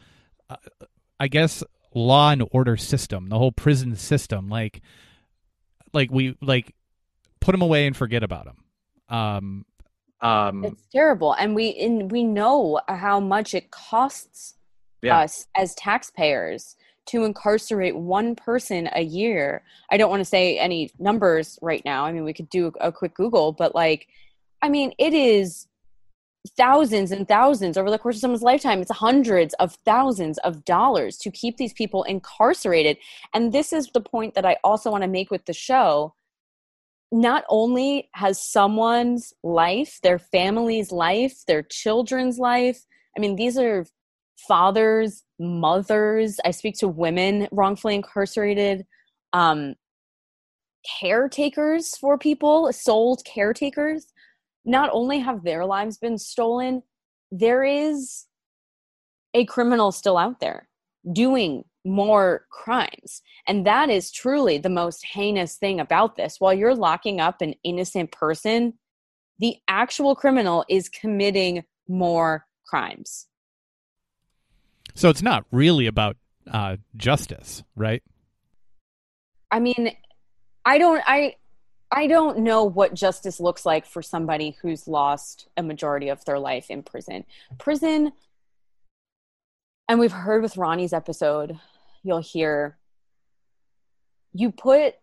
[0.50, 0.58] uh,
[1.20, 1.64] i guess
[1.98, 4.50] law and order system the whole prison system?
[4.50, 4.82] Like
[5.94, 6.74] like we like
[7.40, 8.64] put them away and forget about them
[9.10, 9.66] um
[10.22, 11.34] um it's terrible.
[11.34, 14.56] And we and we know how much it costs
[15.02, 15.20] yeah.
[15.20, 16.76] us as taxpayers
[17.08, 19.64] to incarcerate one person a year.
[19.90, 22.06] I don't want to say any numbers right now.
[22.06, 24.08] I mean we could do a quick google but like
[24.62, 25.68] i mean it is
[26.52, 28.82] thousands and thousands over the course of someone's lifetime.
[28.82, 32.98] It's hundreds of thousands of dollars to keep these people incarcerated.
[33.34, 36.14] And this is the point that I also want to make with the show.
[37.12, 43.86] Not only has someone's life, their family's life, their children's life, I mean, these are
[44.48, 46.40] fathers, mothers.
[46.46, 48.86] I speak to women wrongfully incarcerated,
[49.34, 49.76] um,
[51.00, 54.14] caretakers for people, sold caretakers
[54.68, 56.84] not only have their lives been stolen,
[57.32, 58.26] there is
[59.34, 60.68] a criminal still out there
[61.12, 63.22] doing more crimes.
[63.48, 66.36] And that is truly the most heinous thing about this.
[66.40, 68.74] While you're locking up an innocent person,
[69.40, 73.28] the actual criminal is committing more crimes.
[74.96, 76.18] So it's not really about
[76.52, 78.04] uh, justice, right?
[79.50, 79.96] I mean,
[80.66, 81.36] I don't, I,
[81.92, 86.40] I don't know what justice looks like for somebody who's lost a majority of their
[86.40, 87.24] life in prison.
[87.58, 88.12] Prison
[89.90, 91.58] and we've heard with Ronnie's episode,
[92.04, 92.78] you'll hear
[94.34, 94.96] you put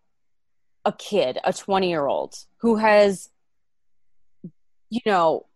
[0.85, 3.31] a kid, a 20 year old who has,
[4.91, 5.47] you know,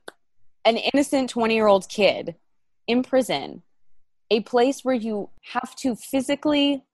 [0.65, 2.37] an innocent 20 year old kid
[2.87, 3.63] in prison,
[4.31, 6.85] a place where you have to physically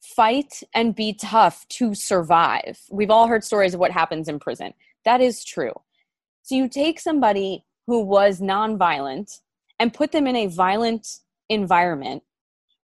[0.00, 2.78] fight and be tough to survive.
[2.90, 4.72] We've all heard stories of what happens in prison.
[5.04, 5.72] That is true.
[6.42, 9.40] So you take somebody who was nonviolent
[9.78, 12.22] and put them in a violent environment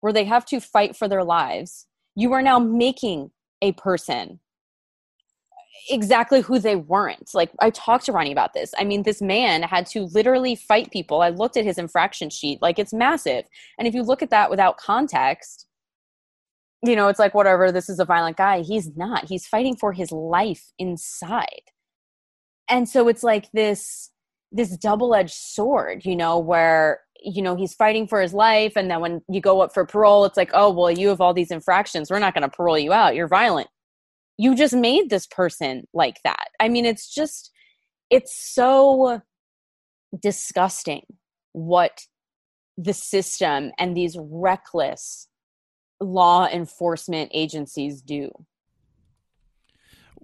[0.02, 1.88] where they have to fight for their lives.
[2.16, 4.40] You are now making a person
[5.90, 7.34] exactly who they weren't.
[7.34, 8.74] Like I talked to Ronnie about this.
[8.78, 11.22] I mean, this man had to literally fight people.
[11.22, 13.46] I looked at his infraction sheet, like it's massive.
[13.78, 15.68] And if you look at that without context,
[16.84, 18.62] you know, it's like whatever, this is a violent guy.
[18.62, 19.26] He's not.
[19.28, 21.64] He's fighting for his life inside.
[22.70, 24.10] And so it's like this
[24.54, 29.00] this double-edged sword, you know, where you know he's fighting for his life and then
[29.00, 32.10] when you go up for parole it's like oh well you have all these infractions
[32.10, 33.68] we're not going to parole you out you're violent
[34.38, 37.52] you just made this person like that i mean it's just
[38.10, 39.22] it's so
[40.20, 41.04] disgusting
[41.54, 42.06] what
[42.78, 45.28] the system and these reckless
[46.02, 48.30] law enforcement agencies do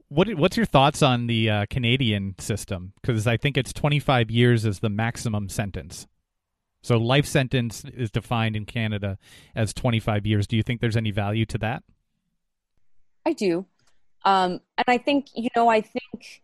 [0.09, 2.93] What what's your thoughts on the uh, Canadian system?
[3.01, 6.07] Because I think it's 25 years as the maximum sentence.
[6.81, 9.17] So life sentence is defined in Canada
[9.55, 10.47] as 25 years.
[10.47, 11.83] Do you think there's any value to that?
[13.25, 13.65] I do.
[14.23, 16.43] Um, and I think, you know, I think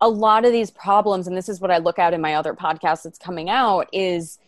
[0.00, 2.52] a lot of these problems, and this is what I look at in my other
[2.52, 4.38] podcast that's coming out, is,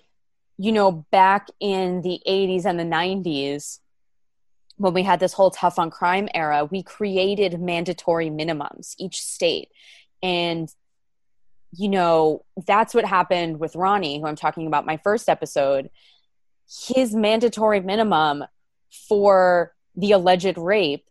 [0.59, 3.79] you know, back in the 80s and the 90s,
[4.79, 9.69] when we had this whole tough on crime era, we created mandatory minimums, each state.
[10.23, 10.73] And
[11.77, 15.91] you know, that's what happened with Ronnie, who I'm talking about my first episode.
[16.87, 18.45] His mandatory minimum
[18.91, 21.05] for the alleged rape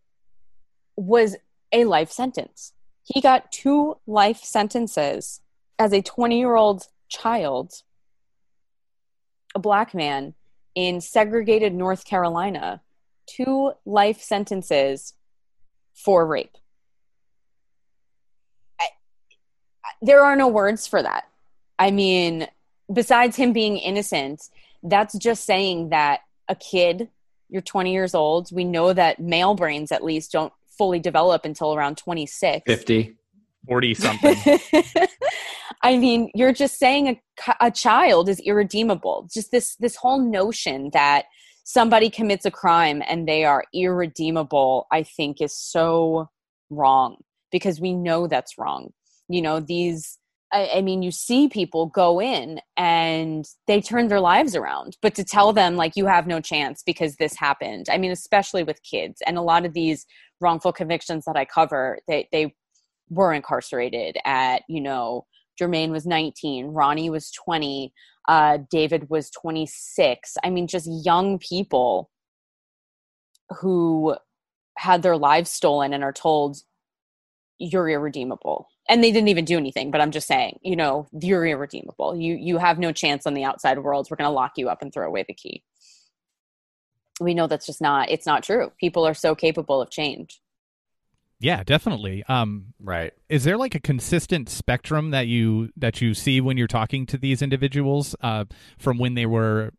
[0.95, 1.35] was
[1.71, 2.73] a life sentence.
[3.03, 5.41] He got two life sentences
[5.77, 7.83] as a 20 year old child,
[9.53, 10.33] a black man
[10.75, 12.81] in segregated North Carolina,
[13.27, 15.13] two life sentences
[15.93, 16.57] for rape.
[20.01, 21.25] there are no words for that.
[21.79, 22.47] I mean,
[22.91, 24.49] besides him being innocent,
[24.83, 27.09] that's just saying that a kid,
[27.49, 31.73] you're 20 years old, we know that male brains at least don't fully develop until
[31.73, 32.63] around 26.
[32.65, 33.15] 50.
[33.67, 34.35] 40 something.
[35.81, 39.27] I mean, you're just saying a, a child is irredeemable.
[39.31, 41.25] Just this this whole notion that
[41.67, 46.29] somebody commits a crime and they are irredeemable, I think is so
[46.69, 47.17] wrong
[47.51, 48.93] because we know that's wrong.
[49.27, 50.17] You know these
[50.53, 55.13] I, I, mean you see people go in and they turn their lives around but
[55.15, 58.81] to tell them like you have no chance because this happened i mean especially with
[58.83, 59.21] kids.
[59.27, 60.05] And a lot of these
[60.39, 62.55] wrongful convictions that i cover they they
[63.09, 65.25] were incarcerated at you know
[65.59, 67.93] jermaine was 19 ronnie was 20
[68.27, 72.09] uh, david was 26 i mean just young people
[73.61, 74.15] who
[74.77, 76.57] had their lives stolen and are told
[77.59, 78.67] you're irredeemable.
[78.89, 82.15] And they didn't even do anything but i'm just saying you know you're irredeemable.
[82.15, 84.07] You you have no chance on the outside world.
[84.09, 85.63] We're going to lock you up and throw away the key.
[87.19, 88.71] We know that's just not it's not true.
[88.79, 90.39] People are so capable of change
[91.39, 96.41] yeah definitely um right is there like a consistent spectrum that you that you see
[96.41, 98.45] when you're talking to these individuals uh
[98.77, 99.71] from when they were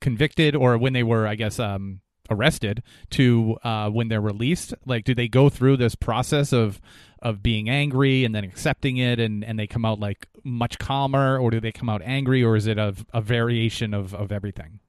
[0.00, 4.74] convicted or when they were i guess um arrested to uh, when they're released?
[4.86, 6.80] Like, do they go through this process of
[7.22, 11.38] of being angry and then accepting it, and and they come out like much calmer,
[11.38, 14.80] or do they come out angry, or is it a, a variation of of everything?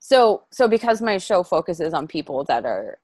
[0.00, 2.98] So, so because my show focuses on people that are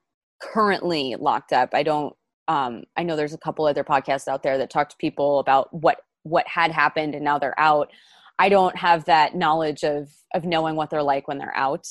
[0.53, 2.15] currently locked up, I don't.
[2.47, 5.73] Um, I know there's a couple other podcasts out there that talk to people about
[5.73, 7.91] what what had happened and now they're out.
[8.39, 11.87] I don't have that knowledge of of knowing what they're like when they're out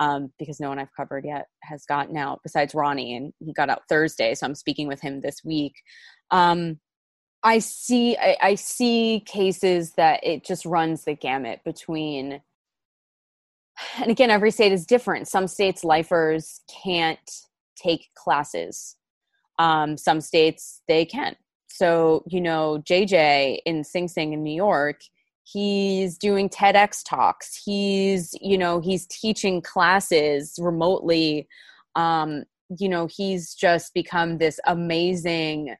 [0.00, 3.70] um, because no one I've covered yet has gotten out besides Ronnie, and he got
[3.70, 4.34] out Thursday.
[4.34, 5.74] So I'm speaking with him this week.
[6.30, 6.80] Um,
[7.42, 12.40] I see, I, I see cases that it just runs the gamut between,
[13.98, 15.28] and again, every state is different.
[15.28, 17.30] Some states, lifers can't
[17.76, 18.96] take classes.
[19.58, 21.36] Um, some states they can.
[21.68, 25.00] So you know, JJ in Sing Sing in New York
[25.44, 27.60] he's doing TEDx talks.
[27.64, 31.46] He's, you know, he's teaching classes remotely.
[31.94, 32.44] Um,
[32.78, 35.76] you know, he's just become this amazing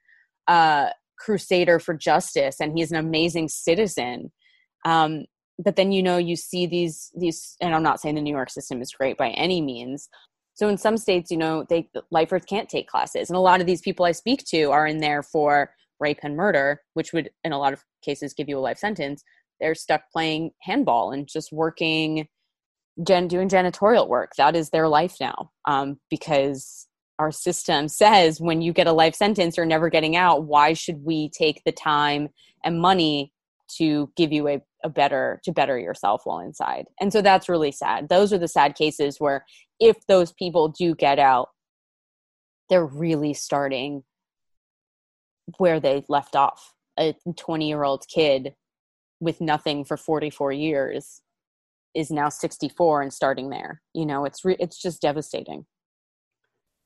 [0.46, 4.30] uh, crusader for justice, and he's an amazing citizen.
[4.84, 5.24] Um,
[5.58, 8.50] but then you know you see these these and i'm not saying the new york
[8.50, 10.08] system is great by any means
[10.54, 13.28] so in some states you know they lifers can't take classes.
[13.28, 16.36] And a lot of these people i speak to are in there for rape and
[16.36, 19.22] murder which would in a lot of cases give you a life sentence.
[19.60, 22.28] They're stuck playing handball and just working
[23.06, 24.32] gen doing janitorial work.
[24.36, 26.86] That is their life now um, because
[27.18, 30.44] our system says when you get a life sentence you're never getting out.
[30.44, 32.28] Why should we take the time
[32.64, 33.32] and money
[33.76, 36.86] to give you a, a better to better yourself while inside.
[37.00, 38.08] And so that's really sad.
[38.08, 39.44] Those are the sad cases where
[39.80, 41.48] if those people do get out
[42.68, 44.02] they're really starting
[45.58, 46.74] where they left off.
[46.98, 48.54] A 20 year old kid
[49.20, 51.22] with nothing for 44 years
[51.94, 53.82] is now 64 and starting there.
[53.94, 55.66] You know it's re- it's just devastating.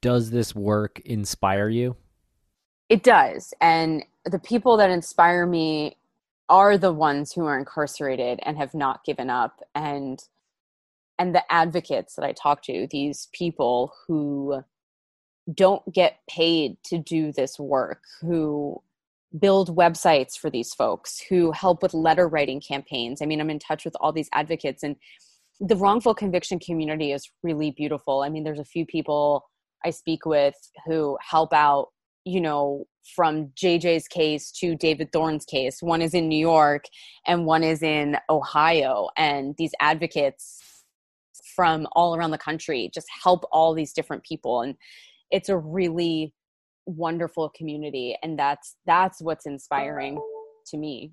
[0.00, 1.96] Does this work inspire you?
[2.88, 3.52] It does.
[3.60, 5.97] And the people that inspire me
[6.48, 10.22] are the ones who are incarcerated and have not given up and
[11.20, 14.62] and the advocates that I talk to, these people who
[15.52, 18.80] don't get paid to do this work, who
[19.36, 23.20] build websites for these folks, who help with letter writing campaigns.
[23.20, 24.94] I mean, I'm in touch with all these advocates and
[25.60, 28.22] the wrongful conviction community is really beautiful.
[28.22, 29.48] I mean, there's a few people
[29.84, 30.54] I speak with
[30.86, 31.88] who help out,
[32.28, 35.82] you know, from JJ's case to David Thorne's case.
[35.82, 36.84] One is in New York
[37.26, 39.08] and one is in Ohio.
[39.16, 40.60] And these advocates
[41.56, 44.60] from all around the country just help all these different people.
[44.60, 44.76] And
[45.30, 46.34] it's a really
[46.86, 48.16] wonderful community.
[48.22, 50.20] And that's that's what's inspiring
[50.66, 51.12] to me.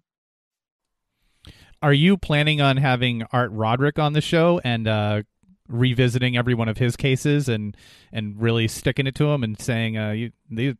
[1.81, 5.21] Are you planning on having Art Roderick on the show and uh,
[5.67, 7.75] revisiting every one of his cases and
[8.11, 10.75] and really sticking it to him and saying, uh, "You, these,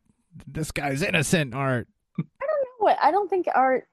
[0.46, 1.88] this guy's innocent, Art"?
[2.18, 3.88] I don't know what I don't think Art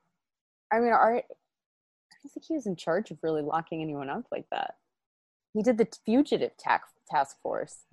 [0.72, 4.26] I mean Art I don't think he was in charge of really locking anyone up
[4.32, 4.76] like that.
[5.54, 7.86] He did the fugitive tax task force.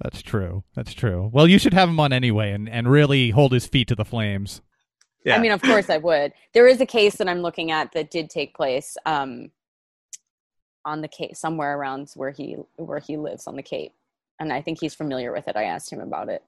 [0.00, 0.62] That's true.
[0.74, 1.28] That's true.
[1.32, 4.04] Well, you should have him on anyway and, and really hold his feet to the
[4.04, 4.62] flames.
[5.24, 5.34] Yeah.
[5.34, 6.32] I mean, of course I would.
[6.54, 9.50] There is a case that I'm looking at that did take place um,
[10.84, 13.92] on the Cape, somewhere around where he where he lives on the Cape,
[14.38, 15.56] and I think he's familiar with it.
[15.56, 16.42] I asked him about it.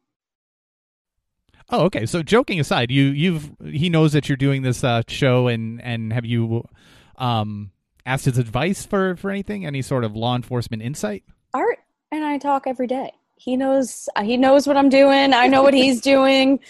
[1.71, 2.07] Oh, okay.
[2.07, 6.13] So joking aside, you you've he knows that you're doing this uh, show and and
[6.13, 6.67] have you
[7.17, 7.71] um
[8.05, 9.65] asked his advice for for anything?
[9.67, 11.25] Any sort of law enforcement insight?
[11.55, 11.79] Art
[12.11, 13.13] and I talk every day.
[13.37, 15.33] He knows he knows what I'm doing.
[15.33, 16.61] I know what he's doing.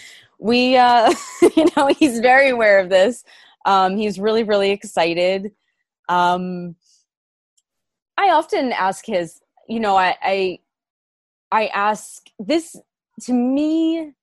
[0.41, 1.13] We, uh,
[1.55, 3.23] you know, he's very aware of this.
[3.65, 5.51] Um, he's really, really excited.
[6.09, 6.75] Um,
[8.17, 9.39] I often ask his,
[9.69, 10.59] you know, I, I,
[11.51, 12.75] I ask this
[13.21, 14.13] to me.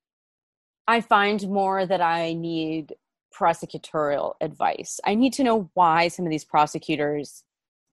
[0.89, 2.95] I find more that I need
[3.39, 4.99] prosecutorial advice.
[5.05, 7.45] I need to know why some of these prosecutors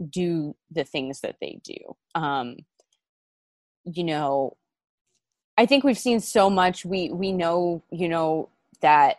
[0.10, 1.76] do the things that they do.
[2.16, 2.56] Um,
[3.84, 4.56] you know,
[5.58, 6.86] I think we've seen so much.
[6.86, 8.50] We we know, you know,
[8.82, 9.18] that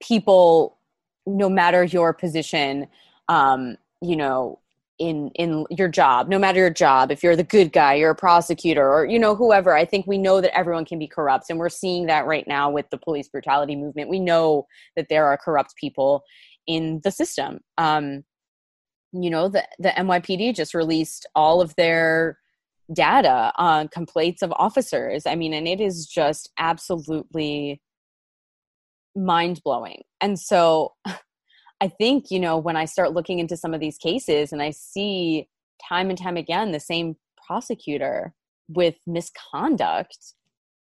[0.00, 0.78] people,
[1.26, 2.86] no matter your position,
[3.28, 4.60] um, you know,
[4.98, 8.16] in in your job, no matter your job, if you're the good guy, you're a
[8.16, 9.74] prosecutor, or you know, whoever.
[9.74, 12.70] I think we know that everyone can be corrupt, and we're seeing that right now
[12.70, 14.10] with the police brutality movement.
[14.10, 16.22] We know that there are corrupt people
[16.66, 17.60] in the system.
[17.78, 18.24] Um,
[19.12, 22.38] you know, the the NYPD just released all of their
[22.92, 25.26] data on complaints of officers.
[25.26, 27.80] I mean, and it is just absolutely
[29.14, 30.02] mind blowing.
[30.20, 30.94] And so
[31.80, 34.70] I think, you know, when I start looking into some of these cases and I
[34.70, 35.48] see
[35.88, 37.16] time and time again the same
[37.46, 38.34] prosecutor
[38.68, 40.18] with misconduct,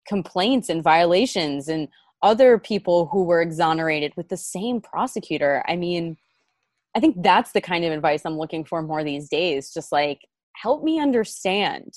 [0.08, 1.88] complaints, and violations, and
[2.22, 6.16] other people who were exonerated with the same prosecutor, I mean,
[6.94, 9.72] I think that's the kind of advice I'm looking for more these days.
[9.72, 10.20] Just like,
[10.54, 11.92] help me understand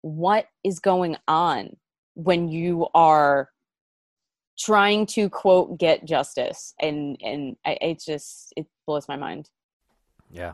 [0.00, 1.76] what is going on
[2.14, 3.50] when you are
[4.58, 6.74] trying to quote get justice.
[6.80, 9.48] And and I, it just it blows my mind.
[10.30, 10.52] Yeah.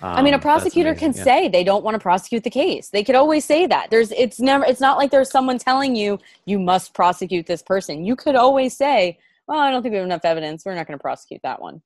[0.00, 1.22] i mean a Um, prosecutor can yeah.
[1.22, 2.88] say they don't want to prosecute the case.
[2.88, 3.90] They could always say that.
[3.90, 8.04] There's it's never it's not like there's someone telling you you must prosecute this person.
[8.04, 10.64] You could always say well i don't think we have enough evidence.
[10.64, 11.82] We're not going to prosecute that one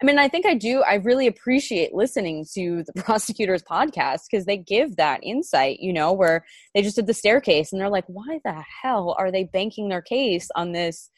[0.00, 0.82] I mean, I think I do.
[0.82, 6.12] I really appreciate listening to the prosecutor's podcast because they give that insight, you know,
[6.12, 9.88] where they just did the staircase and they're like, why the hell are they banking
[9.88, 11.10] their case on this,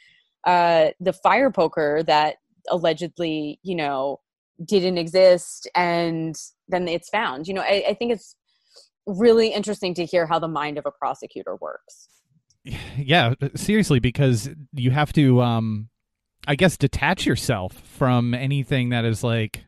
[0.47, 2.37] uh, the fire poker that
[2.71, 4.21] allegedly, you know,
[4.65, 6.37] didn't exist and
[6.69, 7.49] then it's found?
[7.49, 8.37] You know, I, I think it's
[9.07, 12.09] really interesting to hear how the mind of a prosecutor works.
[12.97, 15.89] Yeah, seriously, because you have to um
[16.47, 19.65] I guess detach yourself from anything that is like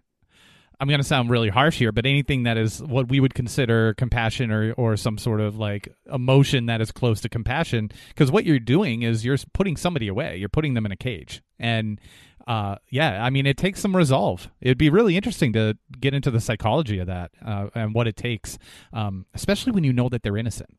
[0.79, 3.95] I'm going to sound really harsh here, but anything that is what we would consider
[3.95, 8.45] compassion or or some sort of like emotion that is close to compassion because what
[8.45, 10.37] you're doing is you're putting somebody away.
[10.37, 11.43] You're putting them in a cage.
[11.59, 12.01] And
[12.47, 14.51] uh, yeah, I mean, it takes some resolve.
[14.61, 18.17] It'd be really interesting to get into the psychology of that uh, and what it
[18.17, 18.59] takes,
[18.93, 20.77] um, especially when you know that they're innocent.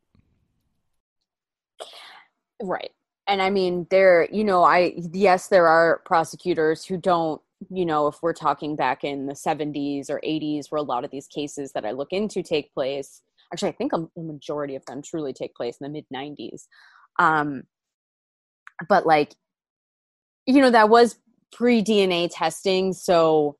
[2.61, 2.91] Right.
[3.27, 8.07] And I mean, there, you know, I, yes, there are prosecutors who don't, you know,
[8.07, 11.73] if we're talking back in the 70s or 80s, where a lot of these cases
[11.73, 13.21] that I look into take place,
[13.51, 16.67] actually, I think a, majority of them truly take place in the mid 90s.
[17.19, 17.63] Um,
[18.87, 19.35] but like,
[20.45, 21.17] you know, that was
[21.51, 22.93] pre DNA testing.
[22.93, 23.57] So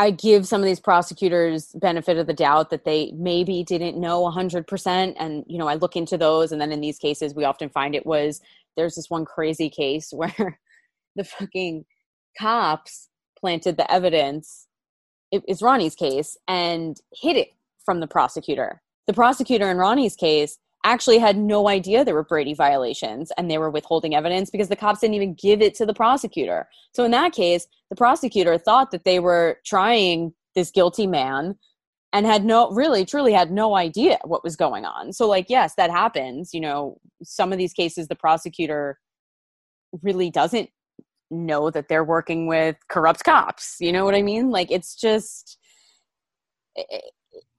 [0.00, 4.22] I give some of these prosecutors benefit of the doubt that they maybe didn't know
[4.22, 7.68] 100% and you know I look into those and then in these cases we often
[7.68, 8.40] find it was
[8.78, 10.58] there's this one crazy case where
[11.16, 11.84] the fucking
[12.38, 14.68] cops planted the evidence
[15.30, 17.50] it is Ronnie's case and hid it
[17.84, 18.80] from the prosecutor.
[19.06, 23.58] The prosecutor in Ronnie's case actually had no idea there were Brady violations and they
[23.58, 26.68] were withholding evidence because the cops didn't even give it to the prosecutor.
[26.92, 31.56] So in that case, the prosecutor thought that they were trying this guilty man
[32.12, 35.12] and had no really truly had no idea what was going on.
[35.12, 38.98] So like yes, that happens, you know, some of these cases the prosecutor
[40.02, 40.70] really doesn't
[41.30, 43.76] know that they're working with corrupt cops.
[43.80, 44.50] You know what I mean?
[44.50, 45.58] Like it's just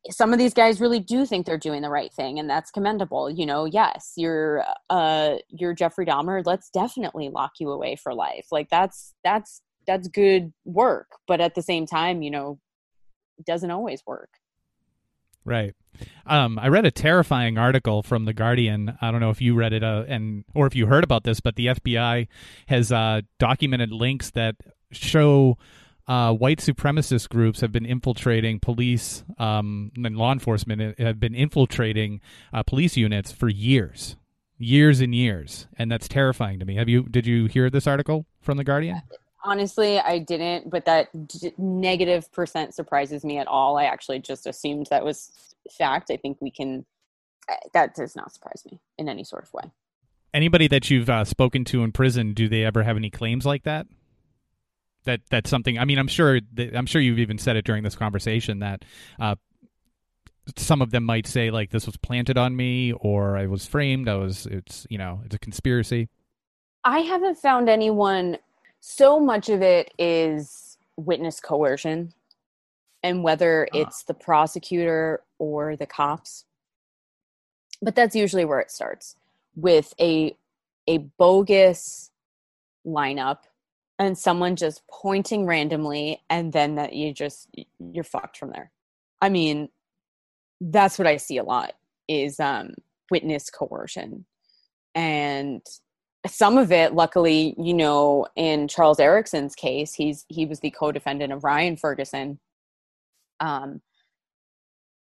[0.09, 3.29] some of these guys really do think they're doing the right thing and that's commendable
[3.29, 8.47] you know yes you're uh you're jeffrey dahmer let's definitely lock you away for life
[8.51, 12.59] like that's that's that's good work but at the same time you know
[13.37, 14.29] it doesn't always work
[15.43, 15.73] Right.
[16.25, 18.97] Um, I read a terrifying article from the Guardian.
[19.01, 21.39] I don't know if you read it, uh, and or if you heard about this,
[21.39, 22.27] but the FBI
[22.67, 24.55] has uh, documented links that
[24.91, 25.57] show
[26.11, 32.19] uh, white supremacist groups have been infiltrating police um, and law enforcement have been infiltrating
[32.51, 34.17] uh, police units for years,
[34.57, 36.75] years and years, and that's terrifying to me.
[36.75, 37.03] Have you?
[37.03, 39.01] Did you hear this article from the Guardian?
[39.43, 44.45] honestly i didn't but that d- negative percent surprises me at all i actually just
[44.45, 46.85] assumed that was fact i think we can
[47.73, 49.63] that does not surprise me in any sort of way
[50.33, 53.63] Anybody that you've uh, spoken to in prison, do they ever have any claims like
[53.63, 53.85] that?
[55.05, 55.79] That that's something.
[55.79, 56.39] I mean, I'm sure.
[56.53, 58.85] That, I'm sure you've even said it during this conversation that
[59.19, 59.35] uh,
[60.57, 64.07] some of them might say like this was planted on me, or I was framed.
[64.07, 64.45] I was.
[64.45, 66.07] It's you know, it's a conspiracy.
[66.83, 68.37] i haven't found anyone
[68.79, 72.13] so much of it is witness coercion
[73.03, 73.77] and whether Ah.
[73.77, 76.45] it's the prosecutor or the cops
[77.81, 79.15] but that's usually where it starts
[79.55, 80.35] with a
[80.87, 82.09] a bogus
[82.85, 83.39] lineup
[84.01, 87.47] and someone just pointing randomly and then that you just
[87.79, 88.71] you're fucked from there.
[89.21, 89.69] I mean
[90.63, 91.73] that's what i see a lot
[92.07, 92.73] is um
[93.11, 94.25] witness coercion.
[94.95, 95.61] And
[96.27, 101.31] some of it luckily you know in charles erickson's case he's he was the co-defendant
[101.31, 102.39] of ryan ferguson.
[103.39, 103.81] Um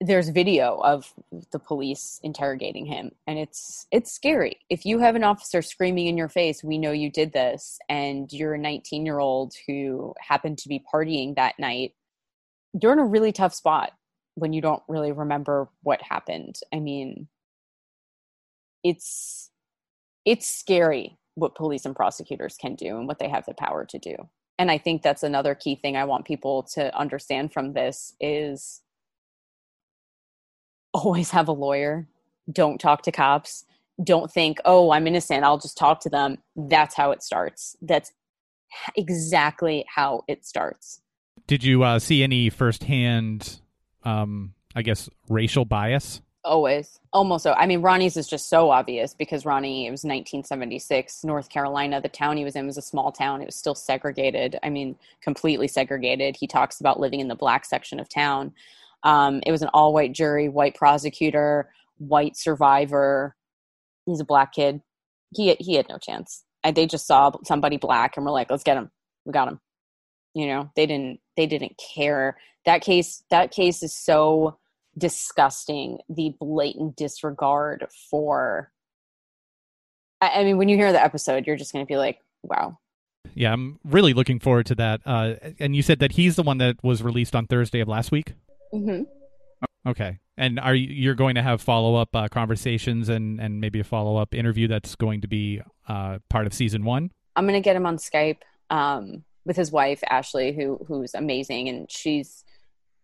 [0.02, 1.14] there's video of
[1.52, 4.58] the police interrogating him and it's it's scary.
[4.70, 8.32] If you have an officer screaming in your face we know you did this and
[8.32, 11.94] you're a 19 year old who happened to be partying that night
[12.82, 13.92] you're in a really tough spot
[14.36, 16.60] when you don't really remember what happened.
[16.74, 17.28] I mean
[18.84, 19.52] it's
[20.24, 24.00] it's scary what police and prosecutors can do and what they have the power to
[24.00, 24.16] do.
[24.58, 28.82] And i think that's another key thing i want people to understand from this is
[30.94, 32.08] always have a lawyer.
[32.52, 33.66] Don't talk to cops.
[34.04, 35.44] Don't think oh i'm innocent.
[35.44, 36.38] I'll just talk to them.
[36.56, 37.76] That's how it starts.
[37.82, 38.12] That's
[38.96, 41.02] exactly how it starts.
[41.48, 43.60] Did you uh, see any firsthand,
[44.04, 46.22] um, I guess, racial bias?
[46.44, 47.00] always.
[47.12, 51.50] Almost so i mean ronnie's is just so obvious because ronnie it was 1976 north
[51.50, 53.42] carolina the town he was in was a small town.
[53.42, 54.60] It was still segregated.
[54.62, 56.36] I mean completely segregated.
[56.36, 58.54] He talks about living in the black section of town
[59.04, 61.70] um, it was an all-white jury white prosecutor
[62.00, 63.36] white survivor.
[64.06, 64.82] He's a black kid.
[65.36, 66.44] He, he had no chance.
[66.64, 68.92] They just saw somebody black and were like let's get him.
[69.26, 69.60] We got him.
[70.34, 72.38] You know they didn't they didn't care.
[72.66, 74.58] That case that case is so
[74.98, 78.72] disgusting the blatant disregard for
[80.20, 82.78] I, I mean when you hear the episode you're just going to be like wow.
[83.36, 85.02] Yeah, I'm really looking forward to that.
[85.06, 88.12] Uh, and you said that he's the one that was released on Thursday of last
[88.12, 88.34] week.
[88.74, 89.04] Mm-hmm.
[89.88, 90.20] Okay.
[90.38, 93.84] And are you you're going to have follow up uh, conversations and and maybe a
[93.84, 97.12] follow up interview that's going to be uh, part of season one?
[97.36, 98.40] I'm gonna get him on Skype
[98.70, 102.44] um, with his wife Ashley, who who's amazing, and she's.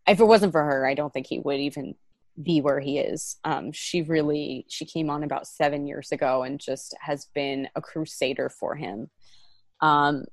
[0.07, 1.95] If it wasn't for her, I don't think he would even
[2.41, 3.37] be where he is.
[3.43, 7.81] Um, she really she came on about seven years ago and just has been a
[7.81, 9.09] crusader for him.
[9.81, 10.25] Um,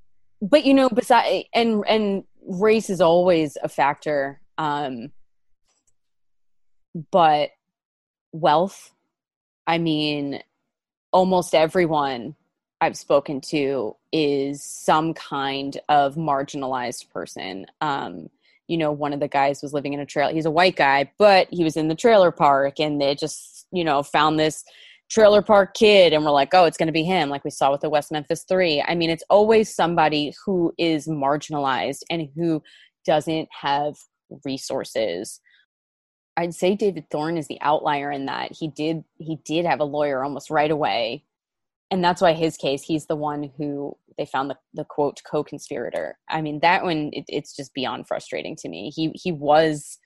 [0.43, 4.41] but you know, beside and and race is always a factor.
[4.59, 5.11] Um,
[7.11, 7.51] but
[8.33, 8.93] wealth,
[9.67, 10.43] I mean,
[11.13, 12.35] almost everyone
[12.81, 17.67] I've spoken to is some kind of marginalized person.
[17.81, 18.29] Um,
[18.67, 20.33] you know, one of the guys was living in a trailer.
[20.33, 23.85] He's a white guy, but he was in the trailer park and they just, you
[23.85, 24.65] know, found this
[25.11, 27.71] trailer park kid and we're like, oh, it's going to be him, like we saw
[27.71, 28.83] with the West Memphis Three.
[28.87, 32.63] I mean, it's always somebody who is marginalized and who
[33.05, 33.95] doesn't have
[34.45, 35.41] resources.
[36.37, 39.85] I'd say David Thorne is the outlier in that he did he did have a
[39.85, 41.25] lawyer almost right away.
[41.91, 46.19] And that's why his case he's the one who they found the, the quote co-conspirator.
[46.29, 48.91] I mean that one it, it's just beyond frustrating to me.
[48.95, 49.99] He he was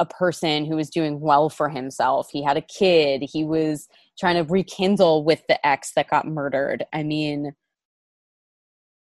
[0.00, 2.28] a person who was doing well for himself.
[2.32, 3.22] He had a kid.
[3.22, 3.86] He was
[4.18, 6.84] trying to rekindle with the ex that got murdered.
[6.92, 7.54] I mean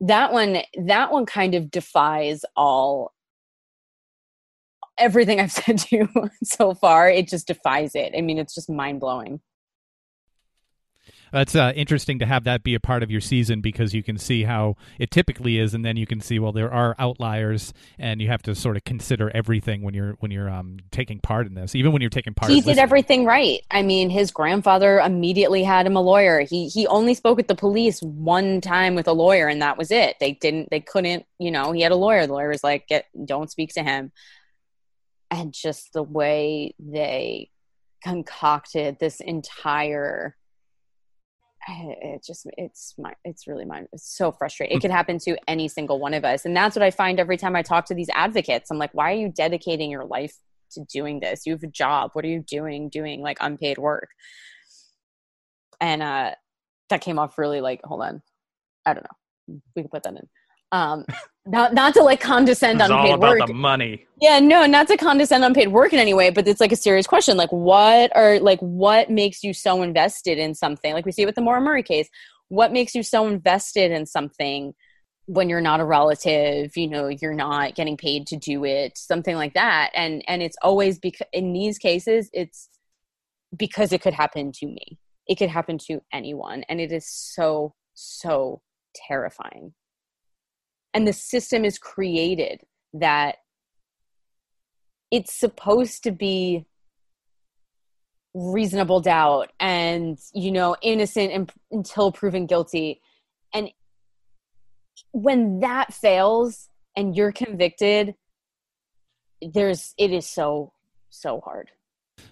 [0.01, 3.13] that one that one kind of defies all
[5.03, 6.09] everything i've said to you
[6.43, 8.15] so far it just defies it.
[8.17, 9.41] I mean it's just mind-blowing.
[11.33, 14.19] That's uh, interesting to have that be a part of your season because you can
[14.19, 18.21] see how it typically is, and then you can see well there are outliers, and
[18.21, 21.55] you have to sort of consider everything when you're when you're um, taking part in
[21.55, 22.51] this, even when you're taking part.
[22.51, 22.83] he did listening.
[22.83, 23.61] everything right.
[23.71, 26.41] I mean his grandfather immediately had him a lawyer.
[26.41, 29.91] He he only spoke with the police one time with a lawyer and that was
[29.91, 30.17] it.
[30.21, 32.27] They didn't they couldn't you know he had a lawyer.
[32.27, 34.13] The lawyer was like get don't speak to him
[35.33, 37.49] and just the way they
[38.05, 40.37] concocted this entire
[41.69, 44.77] it just it's my it's really my it's so frustrating.
[44.77, 46.45] It could happen to any single one of us.
[46.45, 48.71] And that's what i find every time i talk to these advocates.
[48.71, 50.35] I'm like why are you dedicating your life
[50.73, 51.47] to doing this?
[51.47, 52.11] You have a job.
[52.15, 54.09] What are you doing doing like unpaid work?
[55.81, 56.33] And uh
[56.91, 58.23] that came off really like hold on.
[58.85, 59.61] I don't know.
[59.77, 60.29] We can put that in
[60.73, 61.05] um
[61.47, 64.07] not not to like condescend It's on all about work the money.
[64.21, 67.07] yeah, no, not to condescend unpaid work in any way, but it's like a serious
[67.07, 67.37] question.
[67.37, 70.93] Like, what are like what makes you so invested in something?
[70.95, 72.09] Like we see with the Maura Murray case,
[72.49, 74.73] what makes you so invested in something
[75.27, 76.77] when you're not a relative?
[76.77, 79.91] You know, you're not getting paid to do it, something like that.
[79.95, 82.69] And and it's always because in these cases, it's
[83.57, 84.99] because it could happen to me.
[85.27, 88.63] It could happen to anyone, and it is so so
[88.95, 89.75] terrifying.
[90.95, 92.61] And the system is created
[92.95, 93.37] that
[95.11, 96.67] it's supposed to be
[98.35, 102.99] reasonable doubt and you know innocent in, until proven guilty
[103.53, 103.69] and
[105.11, 108.15] when that fails and you're convicted
[109.53, 110.73] there's it is so
[111.11, 111.71] so hard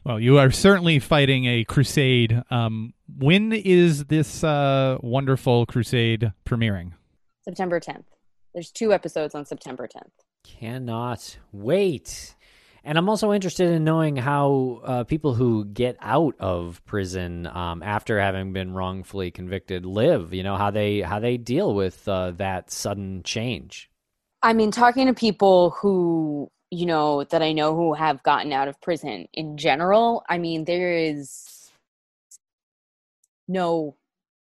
[0.04, 2.42] Well, you are certainly fighting a crusade.
[2.50, 6.92] Um, when is this uh, wonderful crusade premiering?
[7.44, 8.04] september 10th
[8.54, 10.10] there's two episodes on september 10th
[10.42, 12.34] Cannot wait.
[12.82, 17.82] And I'm also interested in knowing how uh, people who get out of prison um,
[17.82, 20.32] after having been wrongfully convicted live.
[20.32, 23.90] You know how they how they deal with uh, that sudden change.
[24.42, 28.68] I mean, talking to people who, you know, that I know who have gotten out
[28.68, 31.70] of prison in general, I mean, there is
[33.46, 33.96] no,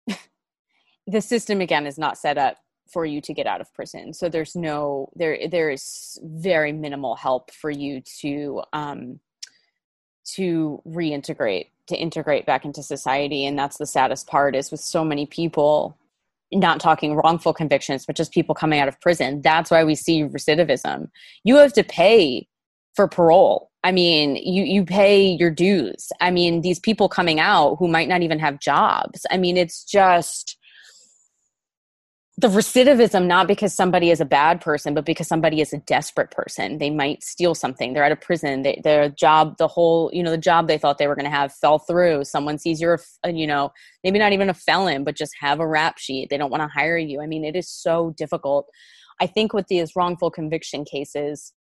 [1.07, 2.57] the system again is not set up
[2.91, 4.13] for you to get out of prison.
[4.13, 9.19] So there's no, there, there is very minimal help for you to, um,
[10.35, 13.45] to reintegrate, to integrate back into society.
[13.45, 15.97] And that's the saddest part is with so many people
[16.51, 19.41] not talking wrongful convictions, but just people coming out of prison.
[19.41, 21.09] That's why we see recidivism.
[21.43, 22.47] You have to pay
[22.95, 23.69] for parole.
[23.83, 26.11] I mean, you you pay your dues.
[26.19, 29.25] I mean, these people coming out who might not even have jobs.
[29.31, 30.57] I mean, it's just
[32.39, 36.31] the recidivism not because somebody is a bad person but because somebody is a desperate
[36.31, 36.77] person.
[36.77, 37.91] They might steal something.
[37.91, 38.61] They're out of prison.
[38.61, 41.31] They, their job the whole you know the job they thought they were going to
[41.31, 42.23] have fell through.
[42.23, 42.93] Someone sees you're
[43.25, 43.71] a, uh, you know
[44.05, 46.29] maybe not even a felon but just have a rap sheet.
[46.29, 47.21] They don't want to hire you.
[47.21, 48.67] I mean it is so difficult.
[49.19, 51.53] I think with these wrongful conviction cases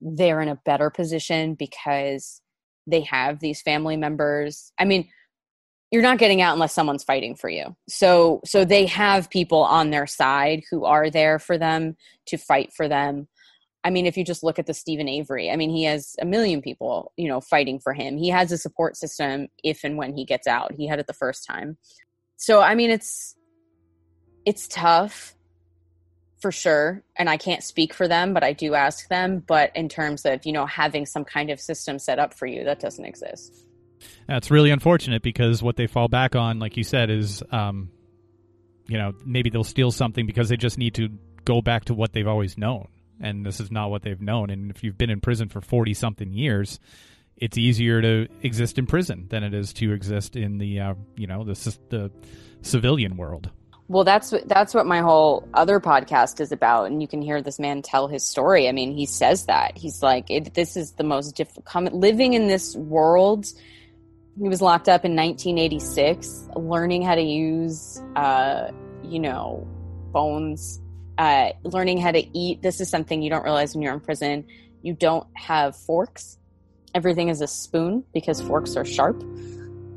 [0.00, 2.40] they're in a better position because
[2.86, 4.72] they have these family members.
[4.78, 5.10] I mean
[5.90, 7.76] you're not getting out unless someone's fighting for you.
[7.88, 12.72] So so they have people on their side who are there for them to fight
[12.72, 13.28] for them.
[13.84, 16.24] I mean, if you just look at the Steven Avery, I mean, he has a
[16.24, 18.18] million people, you know, fighting for him.
[18.18, 20.72] He has a support system if and when he gets out.
[20.72, 21.78] He had it the first time.
[22.36, 23.36] So I mean, it's
[24.44, 25.34] it's tough
[26.38, 29.88] for sure and i can't speak for them but i do ask them but in
[29.88, 33.06] terms of you know having some kind of system set up for you that doesn't
[33.06, 33.65] exist
[34.26, 37.90] That's really unfortunate because what they fall back on, like you said, is um,
[38.88, 41.08] you know maybe they'll steal something because they just need to
[41.44, 42.88] go back to what they've always known,
[43.20, 44.50] and this is not what they've known.
[44.50, 46.80] And if you've been in prison for forty something years,
[47.36, 51.26] it's easier to exist in prison than it is to exist in the uh, you
[51.26, 52.10] know the the
[52.62, 53.50] civilian world.
[53.88, 57.58] well that's that's what my whole other podcast is about and you can hear this
[57.58, 61.36] man tell his story i mean he says that he's like this is the most
[61.36, 63.46] difficult living in this world
[64.40, 68.70] he was locked up in 1986 learning how to use uh,
[69.02, 69.66] you know
[70.12, 70.80] phones
[71.18, 72.62] uh, learning how to eat.
[72.62, 74.46] This is something you don't realize when you're in prison.
[74.82, 76.38] You don't have forks.
[76.94, 79.22] Everything is a spoon because forks are sharp.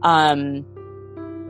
[0.01, 0.65] Um,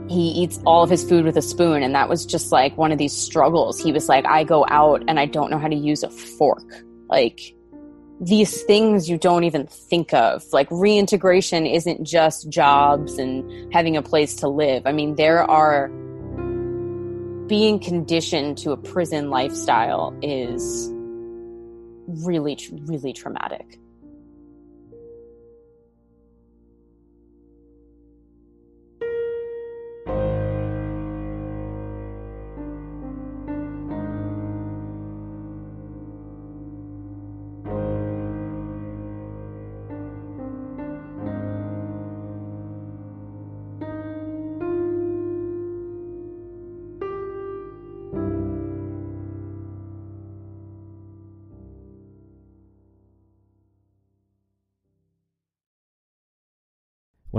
[0.10, 2.92] he eats all of his food with a spoon and that was just like one
[2.92, 3.80] of these struggles.
[3.80, 6.84] He was like i go out and i don't know how to use a fork.
[7.08, 7.40] Like
[8.20, 10.43] these things you don't even think of.
[10.51, 14.86] Like reintegration isn't just jobs and having a place to live.
[14.86, 15.89] I mean there are
[17.47, 20.89] being conditioned to a prison lifestyle is
[22.24, 23.80] really really traumatic